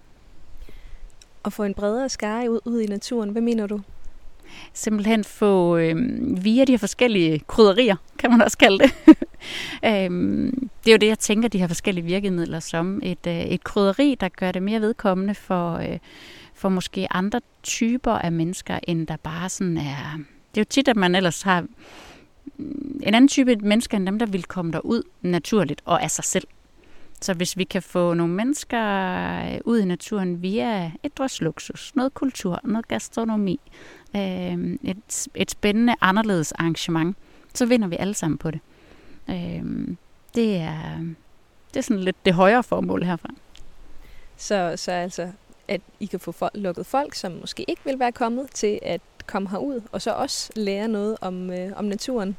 Og 1.42 1.52
få 1.52 1.62
en 1.62 1.74
bredere 1.74 2.08
skare 2.08 2.50
ud, 2.50 2.60
ud 2.64 2.80
i 2.80 2.86
naturen, 2.86 3.30
hvad 3.30 3.42
mener 3.42 3.66
du? 3.66 3.80
simpelthen 4.72 5.24
få 5.24 5.76
øh, 5.76 5.96
via 6.44 6.64
de 6.64 6.72
her 6.72 6.78
forskellige 6.78 7.38
krydderier, 7.46 7.96
kan 8.18 8.30
man 8.30 8.42
også 8.42 8.58
kalde 8.58 8.78
det. 8.78 8.92
øh, 9.88 10.10
det 10.84 10.90
er 10.90 10.92
jo 10.92 10.96
det, 10.96 11.06
jeg 11.06 11.18
tænker, 11.18 11.48
de 11.48 11.58
her 11.58 11.66
forskellige 11.66 12.04
virkemidler 12.04 12.60
som. 12.60 13.00
Et, 13.02 13.26
øh, 13.26 13.40
et 13.40 13.64
krydderi, 13.64 14.16
der 14.20 14.28
gør 14.28 14.52
det 14.52 14.62
mere 14.62 14.80
vedkommende 14.80 15.34
for, 15.34 15.74
øh, 15.74 15.98
for 16.54 16.68
måske 16.68 17.06
andre 17.10 17.40
typer 17.62 18.12
af 18.12 18.32
mennesker, 18.32 18.78
end 18.82 19.06
der 19.06 19.16
bare 19.16 19.48
sådan 19.48 19.76
er... 19.76 20.18
Det 20.54 20.60
er 20.60 20.64
jo 20.64 20.70
tit, 20.70 20.88
at 20.88 20.96
man 20.96 21.14
ellers 21.14 21.42
har 21.42 21.60
mm, 22.56 23.00
en 23.02 23.14
anden 23.14 23.28
type 23.28 23.56
mennesker 23.56 23.96
end 23.96 24.06
dem, 24.06 24.18
der 24.18 24.26
vil 24.26 24.44
komme 24.44 24.72
derud 24.72 25.02
naturligt 25.22 25.82
og 25.84 26.02
af 26.02 26.10
sig 26.10 26.24
selv. 26.24 26.46
Så 27.20 27.34
hvis 27.34 27.56
vi 27.56 27.64
kan 27.64 27.82
få 27.82 28.14
nogle 28.14 28.34
mennesker 28.34 28.82
øh, 29.44 29.60
ud 29.64 29.78
i 29.78 29.84
naturen 29.84 30.42
via 30.42 30.92
et 31.02 31.18
drøs 31.18 31.40
luksus, 31.40 31.92
noget 31.94 32.14
kultur, 32.14 32.60
noget 32.64 32.88
gastronomi, 32.88 33.60
øh, 34.16 34.76
et, 34.82 35.28
et 35.34 35.50
spændende, 35.50 35.94
anderledes 36.00 36.52
arrangement, 36.52 37.16
så 37.54 37.66
vinder 37.66 37.88
vi 37.88 37.96
alle 37.96 38.14
sammen 38.14 38.38
på 38.38 38.50
det. 38.50 38.60
Øh, 39.30 39.96
det, 40.34 40.56
er, 40.56 40.98
det 41.68 41.76
er 41.76 41.80
sådan 41.80 42.02
lidt 42.02 42.24
det 42.24 42.34
højere 42.34 42.62
formål 42.62 43.02
herfra. 43.02 43.30
Så, 44.36 44.72
så 44.76 44.92
altså, 44.92 45.32
at 45.68 45.80
I 46.00 46.06
kan 46.06 46.20
få 46.20 46.32
folk, 46.32 46.52
lukket 46.54 46.86
folk, 46.86 47.14
som 47.14 47.32
måske 47.32 47.64
ikke 47.68 47.82
vil 47.84 47.98
være 47.98 48.12
kommet 48.12 48.50
til 48.50 48.78
at 48.82 49.00
komme 49.26 49.48
herud, 49.48 49.80
og 49.92 50.02
så 50.02 50.10
også 50.10 50.52
lære 50.56 50.88
noget 50.88 51.16
om, 51.20 51.50
øh, 51.50 51.72
om 51.76 51.84
naturen 51.84 52.36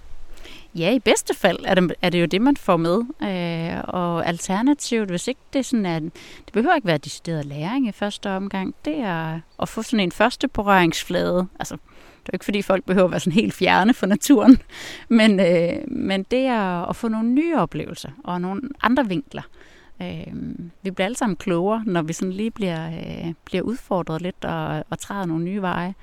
Ja, 0.75 0.93
i 0.93 0.99
bedste 0.99 1.33
fald 1.33 1.57
er 1.65 1.75
det, 1.75 1.93
er 2.01 2.09
det 2.09 2.21
jo 2.21 2.25
det, 2.25 2.41
man 2.41 2.57
får 2.57 2.77
med. 2.77 2.97
Øh, 3.23 3.83
og 3.87 4.27
alternativt, 4.27 5.09
hvis 5.09 5.27
ikke 5.27 5.41
det 5.53 5.59
er 5.59 5.63
sådan, 5.63 5.85
at 5.85 6.03
det 6.45 6.53
behøver 6.53 6.75
ikke 6.75 6.87
være 6.87 6.97
decideret 6.97 7.45
læring 7.45 7.87
i 7.87 7.91
første 7.91 8.29
omgang, 8.29 8.75
det 8.85 8.97
er 8.97 9.39
at 9.61 9.69
få 9.69 9.83
sådan 9.83 9.99
en 9.99 10.11
første 10.11 10.47
berøringsflade. 10.47 11.47
Altså, 11.59 11.75
det 11.75 12.29
er 12.29 12.33
jo 12.33 12.35
ikke 12.35 12.45
fordi 12.45 12.61
folk 12.61 12.85
behøver 12.85 13.05
at 13.05 13.11
være 13.11 13.19
sådan 13.19 13.33
helt 13.33 13.53
fjerne 13.53 13.93
for 13.93 14.05
naturen, 14.05 14.57
men, 15.19 15.39
øh, 15.39 15.73
men 15.87 16.23
det 16.23 16.45
er 16.45 16.89
at 16.89 16.95
få 16.95 17.07
nogle 17.07 17.29
nye 17.29 17.57
oplevelser 17.57 18.09
og 18.23 18.41
nogle 18.41 18.61
andre 18.81 19.07
vinkler. 19.07 19.43
Øh, 19.43 19.64
Øhm, 20.01 20.71
vi 20.81 20.91
bliver 20.91 21.05
alle 21.05 21.17
sammen 21.17 21.35
klogere, 21.35 21.83
når 21.85 22.01
vi 22.01 22.13
sådan 22.13 22.33
lige 22.33 22.51
bliver, 22.51 22.87
øh, 22.87 23.33
bliver 23.45 23.63
udfordret 23.63 24.21
lidt 24.21 24.45
og, 24.45 24.83
og 24.89 24.99
træder 24.99 25.25
nogle 25.25 25.43
nye 25.43 25.61
veje. 25.61 25.95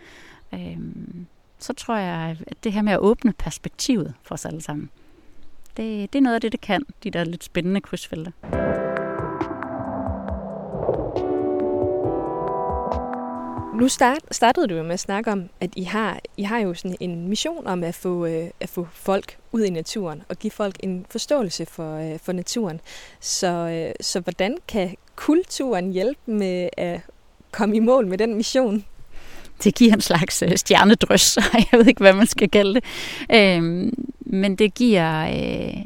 Øh, 0.54 0.78
så 1.58 1.72
tror 1.72 1.96
jeg, 1.96 2.36
at 2.46 2.64
det 2.64 2.72
her 2.72 2.82
med 2.82 2.92
at 2.92 2.98
åbne 2.98 3.32
perspektivet 3.32 4.14
for 4.22 4.34
os 4.34 4.46
alle 4.46 4.60
sammen, 4.60 4.90
det, 5.76 6.12
det 6.12 6.18
er 6.18 6.22
noget 6.22 6.34
af 6.34 6.40
det, 6.40 6.52
det 6.52 6.60
kan, 6.60 6.82
de 7.04 7.10
der 7.10 7.24
lidt 7.24 7.44
spændende 7.44 7.80
krydsfelter. 7.80 8.81
Nu 13.82 13.88
start, 13.88 14.18
startede 14.30 14.66
du 14.66 14.74
jo 14.74 14.82
med 14.82 14.92
at 14.92 15.00
snakke 15.00 15.32
om, 15.32 15.48
at 15.60 15.70
I 15.76 15.82
har, 15.82 16.20
I 16.36 16.42
har 16.42 16.58
jo 16.58 16.74
sådan 16.74 16.96
en 17.00 17.28
mission 17.28 17.66
om 17.66 17.84
at 17.84 17.94
få, 17.94 18.26
øh, 18.26 18.50
at 18.60 18.68
få 18.68 18.88
folk 18.92 19.36
ud 19.52 19.62
i 19.62 19.70
naturen 19.70 20.22
og 20.28 20.38
give 20.38 20.50
folk 20.50 20.76
en 20.80 21.06
forståelse 21.10 21.66
for, 21.66 21.96
øh, 21.96 22.18
for 22.18 22.32
naturen. 22.32 22.80
Så, 23.20 23.48
øh, 23.48 23.94
så 24.00 24.20
hvordan 24.20 24.56
kan 24.68 24.96
kulturen 25.16 25.92
hjælpe 25.92 26.20
med 26.26 26.68
at 26.76 27.00
komme 27.50 27.76
i 27.76 27.78
mål 27.78 28.06
med 28.06 28.18
den 28.18 28.34
mission? 28.34 28.84
det 29.64 29.74
giver 29.74 29.92
en 29.92 30.00
slags 30.00 30.42
øh, 30.42 30.56
stjernedrys, 30.56 31.36
jeg 31.72 31.78
ved 31.78 31.86
ikke, 31.86 32.00
hvad 32.00 32.12
man 32.12 32.26
skal 32.26 32.50
kalde 32.50 32.74
det. 32.74 32.84
Øh, 33.32 33.92
men 34.20 34.56
det 34.56 34.74
giver, 34.74 35.22
øh, 35.22 35.84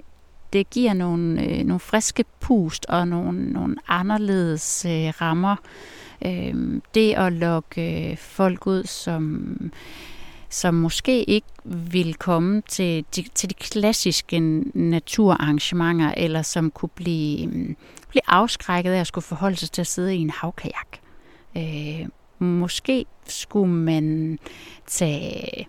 det 0.52 0.70
giver 0.70 0.92
nogle, 0.92 1.42
øh, 1.42 1.64
nogle 1.64 1.80
friske 1.80 2.24
pust 2.40 2.86
og 2.88 3.08
nogle, 3.08 3.52
nogle 3.52 3.76
anderledes 3.88 4.84
øh, 4.84 5.12
rammer. 5.20 5.52
Øh, 5.52 5.95
Øh, 6.24 6.80
det 6.94 7.14
at 7.14 7.32
lokke 7.32 8.10
øh, 8.10 8.16
folk 8.16 8.66
ud, 8.66 8.84
som 8.84 9.70
som 10.48 10.74
måske 10.74 11.24
ikke 11.24 11.46
vil 11.64 12.14
komme 12.14 12.62
til 12.68 13.04
de, 13.16 13.24
til 13.34 13.48
de 13.50 13.54
klassiske 13.54 14.40
naturarrangementer, 14.74 16.14
eller 16.16 16.42
som 16.42 16.70
kunne 16.70 16.88
blive, 16.88 17.46
mm, 17.46 17.76
blive 18.08 18.22
afskrækket 18.26 18.92
af 18.92 19.00
at 19.00 19.06
skulle 19.06 19.24
forholde 19.24 19.56
sig 19.56 19.70
til 19.70 19.80
at 19.80 19.86
sidde 19.86 20.16
i 20.16 20.18
en 20.18 20.30
havkajak. 20.30 20.98
Øh, 21.56 22.08
måske 22.38 23.06
skulle 23.26 23.72
man 23.72 24.38
tage 24.86 25.68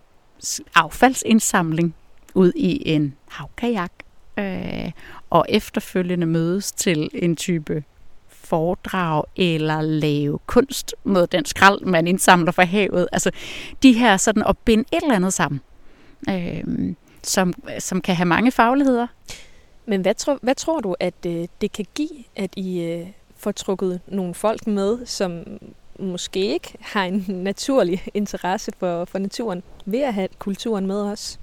affaldsindsamling 0.76 1.96
ud 2.36 2.52
i 2.56 2.90
en 2.90 3.16
havkajak, 3.30 3.92
øh, 4.40 4.92
og 5.30 5.46
efterfølgende 5.50 6.26
mødes 6.26 6.72
til 6.72 7.10
en 7.14 7.36
type 7.36 7.84
foredrag 8.50 9.24
eller 9.36 9.82
lave 9.82 10.40
kunst 10.46 10.96
mod 11.04 11.28
den 11.28 11.46
skrald, 11.46 11.82
man 11.82 12.08
indsamler 12.08 12.52
fra 12.52 12.64
havet. 12.64 13.08
Altså 13.12 13.32
de 13.84 13.94
her 13.94 14.18
sådan 14.18 14.44
at 14.44 14.58
binde 14.58 14.84
et 14.92 15.02
eller 15.02 15.16
andet 15.16 15.34
sammen, 15.34 15.62
øh, 16.30 16.64
som, 17.24 17.54
som 17.80 18.02
kan 18.02 18.16
have 18.16 18.26
mange 18.26 18.52
fagligheder. 18.52 19.08
Men 19.86 20.02
hvad, 20.02 20.14
tror, 20.14 20.40
hvad 20.42 20.56
tror 20.56 20.80
du, 20.80 20.96
at 21.00 21.14
øh, 21.26 21.48
det 21.62 21.72
kan 21.72 21.86
give, 21.96 22.24
at 22.36 22.50
I 22.56 22.82
øh, 22.82 23.08
får 23.38 23.52
trukket 23.52 24.02
nogle 24.08 24.34
folk 24.34 24.68
med, 24.68 25.06
som 25.06 25.44
måske 26.00 26.54
ikke 26.54 26.74
har 26.80 27.04
en 27.04 27.26
naturlig 27.50 28.04
interesse 28.14 28.72
for, 28.80 29.06
for 29.06 29.20
naturen, 29.20 29.64
ved 29.86 30.02
at 30.02 30.14
have 30.14 30.28
kulturen 30.40 30.88
med 30.88 31.02
os? 31.02 31.40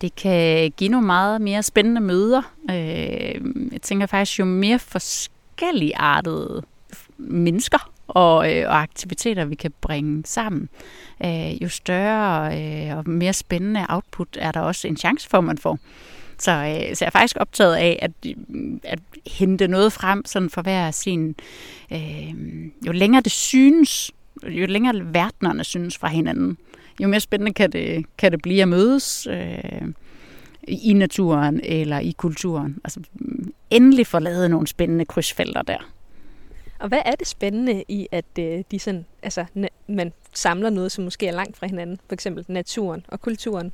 Det 0.00 0.14
kan 0.14 0.70
give 0.70 0.90
nogle 0.90 1.06
meget 1.06 1.40
mere 1.40 1.62
spændende 1.62 2.00
møder. 2.00 2.42
Øh, 2.70 3.40
jeg 3.72 3.82
tænker 3.82 4.06
faktisk, 4.06 4.38
jo 4.38 4.44
mere 4.44 4.78
forskellige 4.78 5.39
forskelligartede 5.60 6.62
mennesker 7.18 7.90
og, 8.08 8.56
øh, 8.56 8.68
og 8.68 8.82
aktiviteter, 8.82 9.44
vi 9.44 9.54
kan 9.54 9.72
bringe 9.80 10.22
sammen. 10.26 10.68
Øh, 11.24 11.62
jo 11.62 11.68
større 11.68 12.58
øh, 12.58 12.96
og 12.96 13.08
mere 13.08 13.32
spændende 13.32 13.86
output 13.88 14.28
er 14.40 14.52
der 14.52 14.60
også 14.60 14.88
en 14.88 14.96
chance 14.96 15.28
for, 15.28 15.40
man 15.40 15.58
får. 15.58 15.78
Så, 16.38 16.50
øh, 16.50 16.96
så 16.96 17.04
jeg 17.04 17.06
er 17.06 17.10
faktisk 17.10 17.36
optaget 17.40 17.74
af 17.74 17.98
at, 18.02 18.10
at 18.84 18.98
hente 19.26 19.68
noget 19.68 19.92
frem 19.92 20.24
sådan 20.24 20.50
for 20.50 20.62
hver 20.62 20.90
sin... 20.90 21.34
Øh, 21.92 22.34
jo 22.86 22.92
længere 22.92 23.22
det 23.22 23.32
synes, 23.32 24.10
jo 24.42 24.66
længere 24.66 24.94
verdenerne 25.14 25.64
synes 25.64 25.98
fra 25.98 26.08
hinanden, 26.08 26.56
jo 27.02 27.08
mere 27.08 27.20
spændende 27.20 27.52
kan 27.52 27.72
det, 27.72 28.06
kan 28.18 28.32
det 28.32 28.42
blive 28.42 28.62
at 28.62 28.68
mødes 28.68 29.26
øh, 29.30 29.92
i 30.68 30.92
naturen 30.92 31.60
eller 31.64 31.98
i 31.98 32.14
kulturen. 32.16 32.78
Altså 32.84 33.00
endelig 33.70 34.06
få 34.06 34.18
lavet 34.18 34.50
nogle 34.50 34.66
spændende 34.66 35.04
krydsfelter 35.04 35.62
der. 35.62 35.92
Og 36.78 36.88
hvad 36.88 37.02
er 37.04 37.12
det 37.12 37.26
spændende 37.26 37.84
i, 37.88 38.06
at 38.12 38.38
øh, 38.38 38.64
de 38.70 38.78
sådan, 38.78 39.06
altså, 39.22 39.44
man 39.88 40.12
samler 40.34 40.70
noget, 40.70 40.92
som 40.92 41.04
måske 41.04 41.26
er 41.26 41.32
langt 41.32 41.56
fra 41.56 41.66
hinanden, 41.66 42.00
for 42.08 42.14
eksempel 42.14 42.44
naturen 42.48 43.06
og 43.08 43.20
kulturen? 43.20 43.72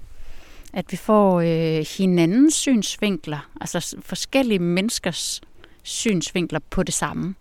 At 0.73 0.85
vi 0.91 0.97
får 0.97 1.41
øh, 1.41 1.87
hinandens 1.99 2.55
synsvinkler, 2.55 3.50
altså 3.61 3.97
forskellige 4.00 4.59
menneskers 4.59 5.41
synsvinkler 5.83 6.61
på 6.71 6.83
det 6.83 6.95
samme. 6.95 7.35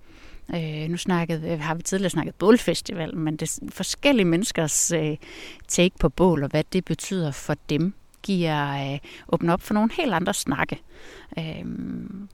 Øh, 0.56 0.90
nu 0.90 0.98
snakkede, 0.98 1.50
øh, 1.50 1.60
har 1.60 1.76
vi 1.76 1.84
tidligere 1.84 2.10
snakket 2.10 2.36
bålfestival, 2.36 3.16
men 3.16 3.36
det 3.36 3.60
er 3.62 3.66
forskellige 3.70 4.26
menneskers 4.26 4.92
øh, 4.92 5.18
take 5.68 5.96
på 6.00 6.10
bål, 6.10 6.44
og 6.44 6.50
hvad 6.50 6.64
det 6.74 6.86
betyder 6.86 7.32
for 7.32 7.56
dem 7.70 7.94
giver 8.25 8.94
øh, 8.94 9.00
åbner 9.27 9.53
op 9.53 9.62
for 9.62 9.74
nogle 9.74 9.89
helt 9.94 10.13
andre 10.13 10.34
snakke. 10.34 10.82
Øh, 11.39 11.65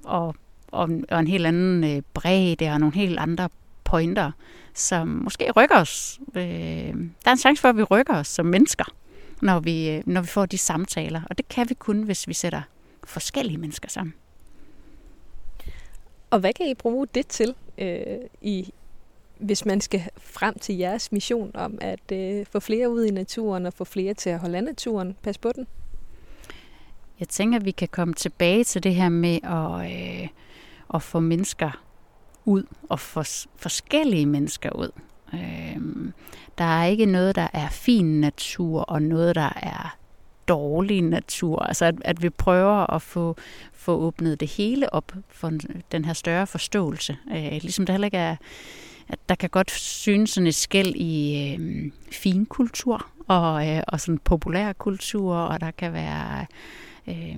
og, 0.03 0.36
og, 0.71 0.89
og 1.10 1.19
en 1.19 1.27
helt 1.27 1.45
anden 1.45 1.83
øh, 1.83 2.01
bredde 2.13 2.69
og 2.69 2.79
nogle 2.79 2.95
helt 2.95 3.19
andre 3.19 3.50
pointer, 3.83 4.31
som 4.74 5.07
måske 5.07 5.51
rykker 5.51 5.75
os. 5.75 6.20
Øh, 6.35 6.44
der 6.44 7.25
er 7.25 7.31
en 7.31 7.37
chance 7.37 7.61
for, 7.61 7.70
at 7.70 7.77
vi 7.77 7.83
rykker 7.83 8.13
os 8.13 8.27
som 8.27 8.46
mennesker, 8.46 8.85
når 9.42 9.59
vi, 9.59 9.89
øh, 9.89 10.03
når 10.05 10.22
vi 10.22 10.27
får 10.27 10.46
de 10.46 10.57
samtaler. 10.57 11.22
Og 11.29 11.37
det 11.37 11.50
kan 11.50 11.70
vi 11.70 11.74
kun, 11.74 12.03
hvis 12.03 12.27
vi 12.27 12.33
sætter 12.33 12.61
forskellige 13.03 13.57
mennesker 13.57 13.89
sammen. 13.89 14.13
Og 16.29 16.39
hvad 16.39 16.53
kan 16.53 16.68
I 16.68 16.74
bruge 16.74 17.07
det 17.16 17.27
til, 17.27 17.55
øh, 17.77 18.18
i, 18.42 18.74
hvis 19.37 19.66
man 19.66 19.81
skal 19.81 20.01
frem 20.18 20.59
til 20.59 20.77
jeres 20.77 21.11
mission 21.11 21.51
om 21.53 21.77
at 21.81 22.11
øh, 22.11 22.46
få 22.46 22.59
flere 22.59 22.89
ud 22.89 23.05
i 23.05 23.11
naturen 23.11 23.66
og 23.66 23.74
få 23.74 23.83
flere 23.83 24.13
til 24.13 24.29
at 24.29 24.39
holde 24.39 24.57
af 24.57 24.63
naturen? 24.63 25.16
Pas 25.24 25.37
på 25.37 25.51
den. 25.55 25.68
Jeg 27.22 27.29
tænker, 27.29 27.60
at 27.60 27.66
vi 27.66 27.72
kan 27.72 27.88
komme 27.88 28.14
tilbage 28.14 28.64
til 28.64 28.84
det 28.84 28.96
her 28.96 29.10
med 29.10 29.40
at, 29.44 29.92
øh, 29.92 30.27
at 30.94 31.01
få 31.01 31.20
mennesker 31.20 31.81
ud, 32.46 32.64
og 32.90 33.00
få 33.00 33.24
forskellige 33.55 34.25
mennesker 34.25 34.70
ud. 34.70 34.90
Øh, 35.34 36.12
der 36.57 36.64
er 36.64 36.86
ikke 36.86 37.05
noget, 37.05 37.36
der 37.36 37.48
er 37.53 37.70
fin 37.70 38.22
natur, 38.22 38.81
og 38.81 39.01
noget, 39.01 39.36
der 39.36 39.50
er 39.55 39.98
dårlig 40.48 41.01
natur. 41.01 41.60
Altså 41.60 41.86
at, 41.86 41.96
at 42.05 42.24
vi 42.24 42.29
prøver 42.29 42.94
at 42.94 43.01
få, 43.01 43.36
få 43.74 43.92
åbnet 43.96 44.40
det 44.40 44.48
hele 44.48 44.94
op 44.94 45.12
for 45.29 45.51
den 45.92 46.05
her 46.05 46.14
større 46.14 46.48
forståelse. 46.48 47.18
Øh, 47.31 47.51
ligesom 47.51 47.86
der 47.86 47.94
heller 47.94 48.07
ikke 48.07 48.18
er, 48.18 48.36
at 49.07 49.20
der 49.29 49.36
kan 49.36 49.50
godt 49.50 49.72
synes 49.72 50.29
sådan 50.29 50.48
et 50.48 50.55
skæld 50.55 50.96
i 50.96 51.44
øh, 51.53 51.92
fin 52.12 52.46
kultur 52.46 53.07
og, 53.27 53.70
øh, 53.70 53.84
og 53.88 54.00
sådan 54.00 54.18
populærkultur, 54.18 55.36
og 55.36 55.62
der 55.62 55.72
kan 55.72 55.94
være 55.94 56.42
Øh, 56.42 56.48
Øh, 57.07 57.37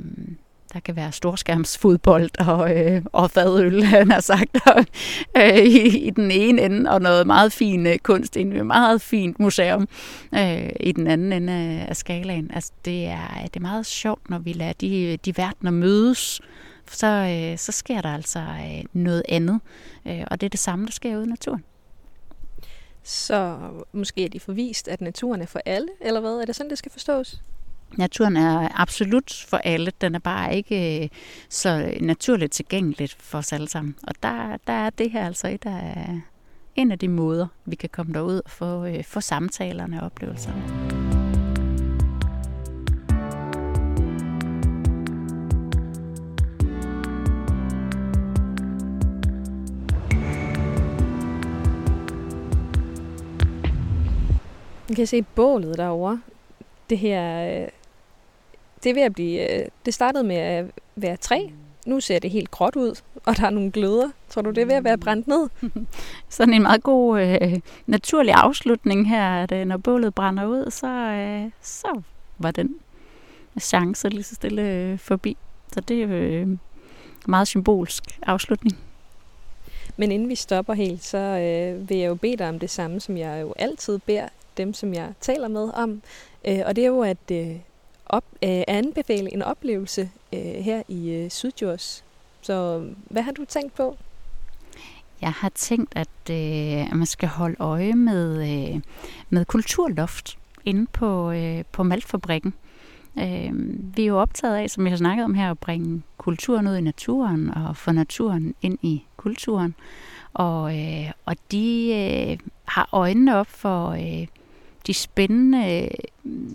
der 0.73 0.79
kan 0.79 0.95
være 0.95 1.11
storskærmsfodbold 1.11 2.47
og, 2.47 2.77
øh, 2.77 3.01
og 3.11 3.31
fadøl, 3.31 3.83
han 3.97 4.11
har 4.11 4.19
sagt, 4.19 4.57
og, 4.65 4.85
øh, 5.37 5.57
i, 5.57 6.07
i 6.07 6.09
den 6.09 6.31
ene 6.31 6.61
ende, 6.61 6.91
og 6.91 7.01
noget 7.01 7.27
meget 7.27 7.53
fin 7.53 7.87
øh, 7.87 7.97
kunst 7.97 8.35
i 8.35 8.41
et 8.41 8.65
meget 8.65 9.01
fint 9.01 9.39
museum 9.39 9.87
øh, 10.33 10.69
i 10.79 10.91
den 10.91 11.07
anden 11.07 11.33
ende 11.33 11.53
af, 11.53 11.85
af 11.89 11.95
skalaen. 11.95 12.51
Altså, 12.53 12.71
det 12.85 13.05
er, 13.05 13.41
det 13.43 13.55
er 13.55 13.59
meget 13.59 13.85
sjovt, 13.85 14.29
når 14.29 14.39
vi 14.39 14.53
lader 14.53 14.73
de, 14.73 15.17
de 15.25 15.37
verdener 15.37 15.71
mødes, 15.71 16.41
så, 16.91 17.07
øh, 17.07 17.57
så 17.57 17.71
sker 17.71 18.01
der 18.01 18.13
altså 18.13 18.39
øh, 18.39 18.83
noget 18.93 19.23
andet, 19.29 19.59
øh, 20.07 20.23
og 20.31 20.41
det 20.41 20.47
er 20.47 20.49
det 20.49 20.59
samme, 20.59 20.85
der 20.85 20.91
sker 20.91 21.17
ude 21.17 21.25
i 21.25 21.29
naturen. 21.29 21.63
Så 23.03 23.57
måske 23.93 24.25
er 24.25 24.29
de 24.29 24.39
forvist, 24.39 24.87
at 24.87 25.01
naturen 25.01 25.41
er 25.41 25.45
for 25.45 25.61
alle, 25.65 25.87
eller 26.01 26.19
hvad? 26.19 26.31
Er 26.31 26.45
det 26.45 26.55
sådan, 26.55 26.69
det 26.69 26.77
skal 26.77 26.91
forstås? 26.91 27.41
Naturen 27.97 28.37
er 28.37 28.81
absolut 28.81 29.45
for 29.47 29.57
alle. 29.57 29.91
Den 30.01 30.15
er 30.15 30.19
bare 30.19 30.55
ikke 30.55 31.03
øh, 31.03 31.09
så 31.49 31.93
naturligt 32.01 32.53
tilgængeligt 32.53 33.15
for 33.19 33.37
os 33.37 33.53
alle 33.53 33.69
sammen. 33.69 33.95
Og 34.03 34.13
der, 34.23 34.57
der 34.67 34.73
er 34.73 34.89
det 34.89 35.11
her 35.11 35.25
altså 35.25 35.47
et 35.47 35.65
af, 35.65 36.21
en 36.75 36.91
af 36.91 36.99
de 36.99 37.07
måder, 37.07 37.47
vi 37.65 37.75
kan 37.75 37.89
komme 37.89 38.13
derud 38.13 38.41
og 38.45 38.51
få, 38.51 38.85
øh, 38.85 39.03
få 39.03 39.21
samtalerne 39.21 39.99
og 39.99 40.05
oplevelserne. 40.05 40.63
Man 54.89 54.95
kan 54.95 55.07
se 55.07 55.21
bålet 55.21 55.77
derovre. 55.77 56.21
Det 56.89 56.97
her 56.97 57.61
øh, 57.61 57.67
det 58.83 58.89
er 58.89 58.93
ved 58.93 59.01
at 59.01 59.13
blive, 59.13 59.53
øh, 59.53 59.65
det 59.85 59.93
startede 59.93 60.23
med 60.23 60.35
at 60.35 60.65
være 60.95 61.17
træ. 61.17 61.39
Nu 61.85 61.99
ser 61.99 62.19
det 62.19 62.31
helt 62.31 62.51
gråt 62.51 62.75
ud, 62.75 63.01
og 63.25 63.37
der 63.37 63.45
er 63.45 63.49
nogle 63.49 63.71
gløder. 63.71 64.09
Tror 64.29 64.41
du, 64.41 64.49
det 64.49 64.61
er 64.61 64.65
ved 64.65 64.75
at 64.75 64.83
være 64.83 64.97
brændt 64.97 65.27
ned? 65.27 65.49
Sådan 66.29 66.53
en 66.53 66.61
meget 66.61 66.83
god 66.83 67.21
øh, 67.21 67.59
naturlig 67.85 68.33
afslutning 68.33 69.09
her, 69.09 69.29
at 69.29 69.51
øh, 69.51 69.65
når 69.65 69.77
bålet 69.77 70.15
brænder 70.15 70.45
ud, 70.45 70.71
så, 70.71 70.87
øh, 70.87 71.51
så 71.61 72.01
var 72.37 72.51
den 72.51 72.75
chance 73.61 74.09
lige 74.09 74.23
så 74.23 74.35
stille 74.35 74.61
øh, 74.61 74.99
forbi. 74.99 75.37
Så 75.73 75.81
det 75.81 76.03
er 76.03 76.07
øh, 76.11 76.47
meget 77.27 77.47
symbolsk 77.47 78.03
afslutning. 78.21 78.77
Men 79.97 80.11
inden 80.11 80.29
vi 80.29 80.35
stopper 80.35 80.73
helt, 80.73 81.03
så 81.03 81.17
øh, 81.17 81.89
vil 81.89 81.97
jeg 81.97 82.07
jo 82.07 82.15
bede 82.15 82.37
dig 82.37 82.49
om 82.49 82.59
det 82.59 82.69
samme, 82.69 82.99
som 82.99 83.17
jeg 83.17 83.41
jo 83.41 83.53
altid 83.55 83.99
beder 83.99 84.27
dem, 84.57 84.73
som 84.73 84.93
jeg 84.93 85.13
taler 85.21 85.47
med 85.47 85.69
om. 85.73 86.01
Øh, 86.47 86.59
og 86.65 86.75
det 86.75 86.83
er 86.83 86.87
jo, 86.87 87.01
at 87.01 87.31
øh, 87.31 87.55
op, 88.05 88.23
øh, 88.43 88.63
anbefale 88.67 89.33
en 89.33 89.41
oplevelse 89.41 90.09
øh, 90.33 90.39
her 90.39 90.83
i 90.87 91.09
øh, 91.09 91.31
Sydjurs. 91.31 92.03
Så 92.41 92.79
øh, 92.79 92.95
hvad 93.09 93.21
har 93.21 93.31
du 93.31 93.45
tænkt 93.45 93.75
på? 93.75 93.97
Jeg 95.21 95.31
har 95.31 95.49
tænkt, 95.49 95.93
at, 95.95 96.29
øh, 96.29 96.91
at 96.91 96.97
man 96.97 97.05
skal 97.05 97.29
holde 97.29 97.55
øje 97.59 97.93
med, 97.93 98.41
øh, 98.41 98.81
med 99.29 99.45
kulturloft 99.45 100.37
inde 100.65 100.87
på, 100.93 101.31
øh, 101.31 101.63
på 101.71 101.83
Maltfabrikken. 101.83 102.53
Øh, 103.19 103.51
vi 103.95 104.03
er 104.03 104.07
jo 104.07 104.19
optaget 104.19 104.55
af, 104.55 104.69
som 104.69 104.83
jeg 104.83 104.91
har 104.91 104.97
snakket 104.97 105.23
om 105.23 105.33
her, 105.33 105.51
at 105.51 105.59
bringe 105.59 106.01
kulturen 106.17 106.67
ud 106.67 106.75
i 106.75 106.81
naturen 106.81 107.49
og 107.49 107.77
få 107.77 107.91
naturen 107.91 108.55
ind 108.61 108.77
i 108.81 109.03
kulturen. 109.17 109.75
Og, 110.33 110.79
øh, 110.79 111.11
og 111.25 111.35
de 111.51 111.93
øh, 111.93 112.37
har 112.65 112.89
øjnene 112.91 113.37
op 113.37 113.47
for 113.47 113.89
øh, 113.89 114.27
de 114.87 114.93
spændende, 114.93 115.89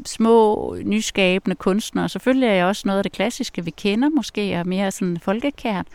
små, 0.04 0.76
nyskabende 0.84 1.56
kunstnere. 1.56 2.08
Selvfølgelig 2.08 2.48
er 2.48 2.52
jeg 2.52 2.66
også 2.66 2.82
noget 2.86 2.98
af 2.98 3.02
det 3.02 3.12
klassiske, 3.12 3.64
vi 3.64 3.70
kender 3.70 4.08
måske, 4.08 4.60
og 4.60 4.68
mere 4.68 4.90
sådan 4.90 5.18
folkekært. 5.22 5.86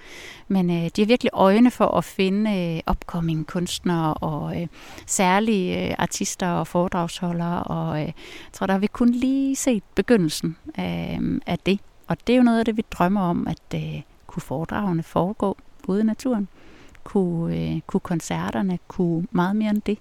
Men 0.47 0.69
øh, 0.69 0.89
de 0.95 1.01
har 1.01 1.05
virkelig 1.05 1.29
øjne 1.33 1.71
for 1.71 1.87
at 1.87 2.03
finde 2.03 2.51
øh, 2.51 2.91
upcoming 2.91 3.47
kunstnere 3.47 4.13
og 4.13 4.61
øh, 4.61 4.67
særlige 5.05 5.87
øh, 5.87 5.95
artister 5.97 6.47
og 6.47 6.67
foredragsholdere. 6.67 7.63
Og 7.63 7.99
øh, 8.01 8.05
jeg 8.05 8.13
tror, 8.53 8.65
der 8.67 8.73
har 8.73 8.79
vi 8.79 8.87
kun 8.87 9.09
lige 9.11 9.55
set 9.55 9.83
begyndelsen 9.95 10.57
øh, 10.79 11.41
af 11.47 11.59
det. 11.65 11.79
Og 12.07 12.17
det 12.27 12.33
er 12.33 12.37
jo 12.37 12.43
noget 12.43 12.59
af 12.59 12.65
det, 12.65 12.77
vi 12.77 12.85
drømmer 12.91 13.21
om, 13.21 13.47
at 13.47 13.83
øh, 13.83 14.01
kunne 14.27 14.41
foredragene 14.41 15.03
foregå 15.03 15.57
ude 15.87 16.01
i 16.01 16.03
naturen. 16.03 16.47
Kunne, 17.03 17.57
øh, 17.57 17.81
kunne 17.87 17.99
koncerterne, 17.99 18.79
kunne 18.87 19.27
meget 19.31 19.55
mere 19.55 19.69
end 19.69 19.81
det. 19.81 19.97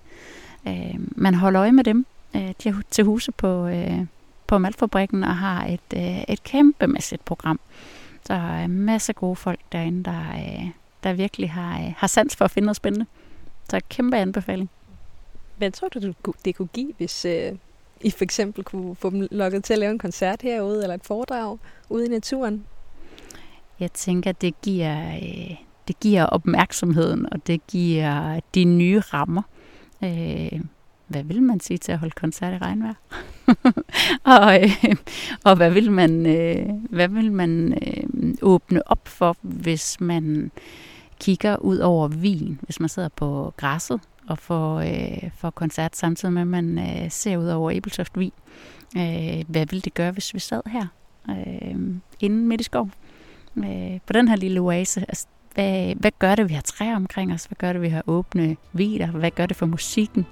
Øh, 0.68 0.95
man 1.16 1.35
holder 1.35 1.61
øje 1.61 1.73
med 1.73 1.85
dem. 1.85 2.07
Øh, 2.37 2.55
de 2.62 2.68
er 2.68 2.75
til 2.90 3.05
huse 3.05 3.33
på, 3.33 3.66
øh, 3.66 4.07
på 4.47 4.59
Malfabrikken 4.59 5.25
og 5.25 5.37
har 5.37 5.66
et, 5.66 5.81
øh, 5.97 6.23
et 6.29 6.42
kæmpemæssigt 6.42 7.25
program. 7.25 7.61
Så 8.27 8.33
der 8.33 8.55
er 8.55 8.66
masser 8.66 9.12
af 9.12 9.16
gode 9.16 9.37
folk 9.37 9.61
derinde, 9.73 10.05
der, 10.05 10.21
øh, 10.33 10.66
der 11.03 11.12
virkelig 11.12 11.51
har, 11.51 11.81
øh, 11.81 11.92
har 11.97 12.07
sans 12.07 12.37
for 12.37 12.45
at 12.45 12.51
finde 12.51 12.66
noget 12.66 12.77
spændende. 12.77 13.07
Så 13.71 13.81
kæmpe 13.88 14.16
anbefaling. 14.16 14.71
Hvad 15.57 15.71
tror 15.71 15.88
du, 15.88 16.12
det 16.45 16.57
kunne 16.57 16.68
give, 16.68 16.92
hvis 16.97 17.25
øh, 17.25 17.53
I 18.01 18.11
for 18.11 18.25
eksempel 18.25 18.64
kunne 18.64 18.97
få 18.97 19.11
dem 19.11 19.29
lukket 19.31 19.64
til 19.64 19.73
at 19.73 19.79
lave 19.79 19.92
en 19.92 19.99
koncert 19.99 20.42
herude, 20.42 20.83
eller 20.83 20.95
et 20.95 21.05
foredrag 21.05 21.59
ude 21.90 22.07
i 22.07 22.09
naturen? 22.09 22.64
Jeg 23.81 23.92
tænker, 23.92 24.33
det 24.33 24.61
giver, 24.62 25.14
øh, 25.14 25.57
det 25.88 26.01
giver 26.01 26.27
opmærksomheden, 26.27 27.33
og 27.33 27.47
det 27.47 27.66
giver 27.66 28.40
de 28.55 28.64
nye 28.64 29.01
rammer. 29.01 29.42
Øh, 30.05 30.61
hvad 31.12 31.25
vil 31.25 31.42
man 31.42 31.61
sige 31.61 31.79
til 31.79 31.92
at 31.92 31.98
holde 31.98 32.14
koncert 32.16 32.55
i 32.55 32.59
regnvejr? 32.59 32.94
og, 34.35 34.62
øh, 34.62 34.96
og 35.44 35.57
hvad 35.57 35.70
vil 35.70 35.92
man, 35.92 36.27
øh, 36.27 36.66
hvad 36.90 37.09
vil 37.09 37.33
man 37.33 37.79
øh, 37.87 38.35
åbne 38.42 38.88
op 38.88 39.09
for, 39.09 39.37
hvis 39.42 40.01
man 40.01 40.51
kigger 41.20 41.57
ud 41.57 41.79
over 41.79 42.09
vin, 42.09 42.61
hvis 42.62 42.81
man 42.81 42.88
sidder 42.88 43.09
på 43.09 43.55
græsset 43.57 44.01
og 44.27 44.38
får, 44.38 44.81
øh, 44.81 45.31
får 45.37 45.51
koncert 45.51 45.96
samtidig 45.96 46.33
med, 46.33 46.42
at 46.42 46.48
man 46.48 46.79
øh, 46.79 47.11
ser 47.11 47.37
ud 47.37 47.48
over 47.48 47.70
Ebeltoft 47.70 48.18
Vin. 48.18 48.33
Øh, 48.96 49.44
hvad 49.48 49.66
vil 49.66 49.85
det 49.85 49.94
gøre, 49.94 50.11
hvis 50.11 50.35
vi 50.35 50.38
sad 50.38 50.62
her 50.66 50.87
øh, 51.31 51.75
inde 52.20 52.37
midt 52.37 52.61
i 52.61 52.64
skov? 52.64 52.90
Øh, 53.57 54.01
på 54.07 54.12
den 54.12 54.29
her 54.29 54.37
lille 54.37 54.61
oase. 54.61 55.01
Altså, 55.01 55.27
hvad, 55.55 55.95
hvad 55.95 56.11
gør 56.19 56.35
det, 56.35 56.49
vi 56.49 56.55
har 56.55 56.62
træer 56.62 56.97
omkring 56.97 57.33
os? 57.33 57.45
Hvad 57.45 57.57
gør 57.57 57.73
det, 57.73 57.83
vi 57.83 57.88
har 57.88 58.03
åbne 58.07 58.57
vider? 58.73 59.07
Hvad 59.07 59.31
gør 59.31 59.47
det 59.47 59.57
for 59.57 59.67
musikken? 59.67 60.27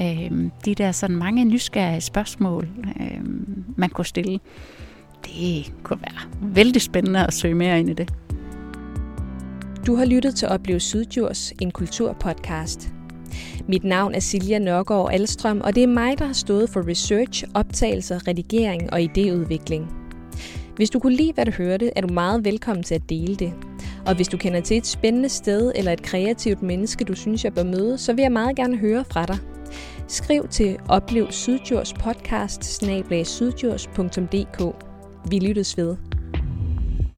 Øh, 0.00 0.30
de 0.64 0.74
der 0.74 0.92
sådan 0.92 1.16
mange 1.16 1.44
nysgerrige 1.44 2.00
spørgsmål, 2.00 2.68
øh, 3.00 3.20
man 3.76 3.88
kunne 3.88 4.06
stille, 4.06 4.40
det 5.24 5.72
kunne 5.82 6.00
være 6.00 6.50
vældig 6.54 6.82
spændende 6.82 7.26
at 7.26 7.34
søge 7.34 7.54
mere 7.54 7.80
ind 7.80 7.90
i 7.90 7.94
det. 7.94 8.14
Du 9.86 9.94
har 9.96 10.04
lyttet 10.04 10.34
til 10.34 10.48
Opleve 10.48 10.80
Sydjurs, 10.80 11.52
en 11.60 11.70
kulturpodcast. 11.70 12.92
Mit 13.68 13.84
navn 13.84 14.14
er 14.14 14.20
Silja 14.20 14.58
Nørgaard 14.58 15.12
Alstrøm, 15.12 15.60
og 15.64 15.74
det 15.74 15.82
er 15.82 15.86
mig, 15.86 16.18
der 16.18 16.26
har 16.26 16.32
stået 16.32 16.70
for 16.70 16.88
research, 16.88 17.44
optagelser, 17.54 18.28
redigering 18.28 18.92
og 18.92 19.00
idéudvikling. 19.00 19.82
Hvis 20.76 20.90
du 20.90 20.98
kunne 20.98 21.16
lide, 21.16 21.32
hvad 21.32 21.44
du 21.44 21.50
hørte, 21.50 21.90
er 21.96 22.00
du 22.00 22.14
meget 22.14 22.44
velkommen 22.44 22.82
til 22.82 22.94
at 22.94 23.10
dele 23.10 23.36
det. 23.36 23.52
Og 24.06 24.14
hvis 24.14 24.28
du 24.28 24.36
kender 24.36 24.60
til 24.60 24.76
et 24.76 24.86
spændende 24.86 25.28
sted 25.28 25.72
eller 25.74 25.92
et 25.92 26.02
kreativt 26.02 26.62
menneske, 26.62 27.04
du 27.04 27.14
synes, 27.14 27.44
jeg 27.44 27.54
bør 27.54 27.64
møde, 27.64 27.98
så 27.98 28.12
vil 28.12 28.22
jeg 28.22 28.32
meget 28.32 28.56
gerne 28.56 28.76
høre 28.76 29.04
fra 29.04 29.26
dig. 29.26 29.38
Skriv 30.08 30.48
til 30.48 30.78
Oplev 30.88 31.26
Sydjurs 31.30 31.92
podcast 31.92 32.64
Vi 35.30 35.38
lyttes 35.38 35.76
ved. 35.78 36.15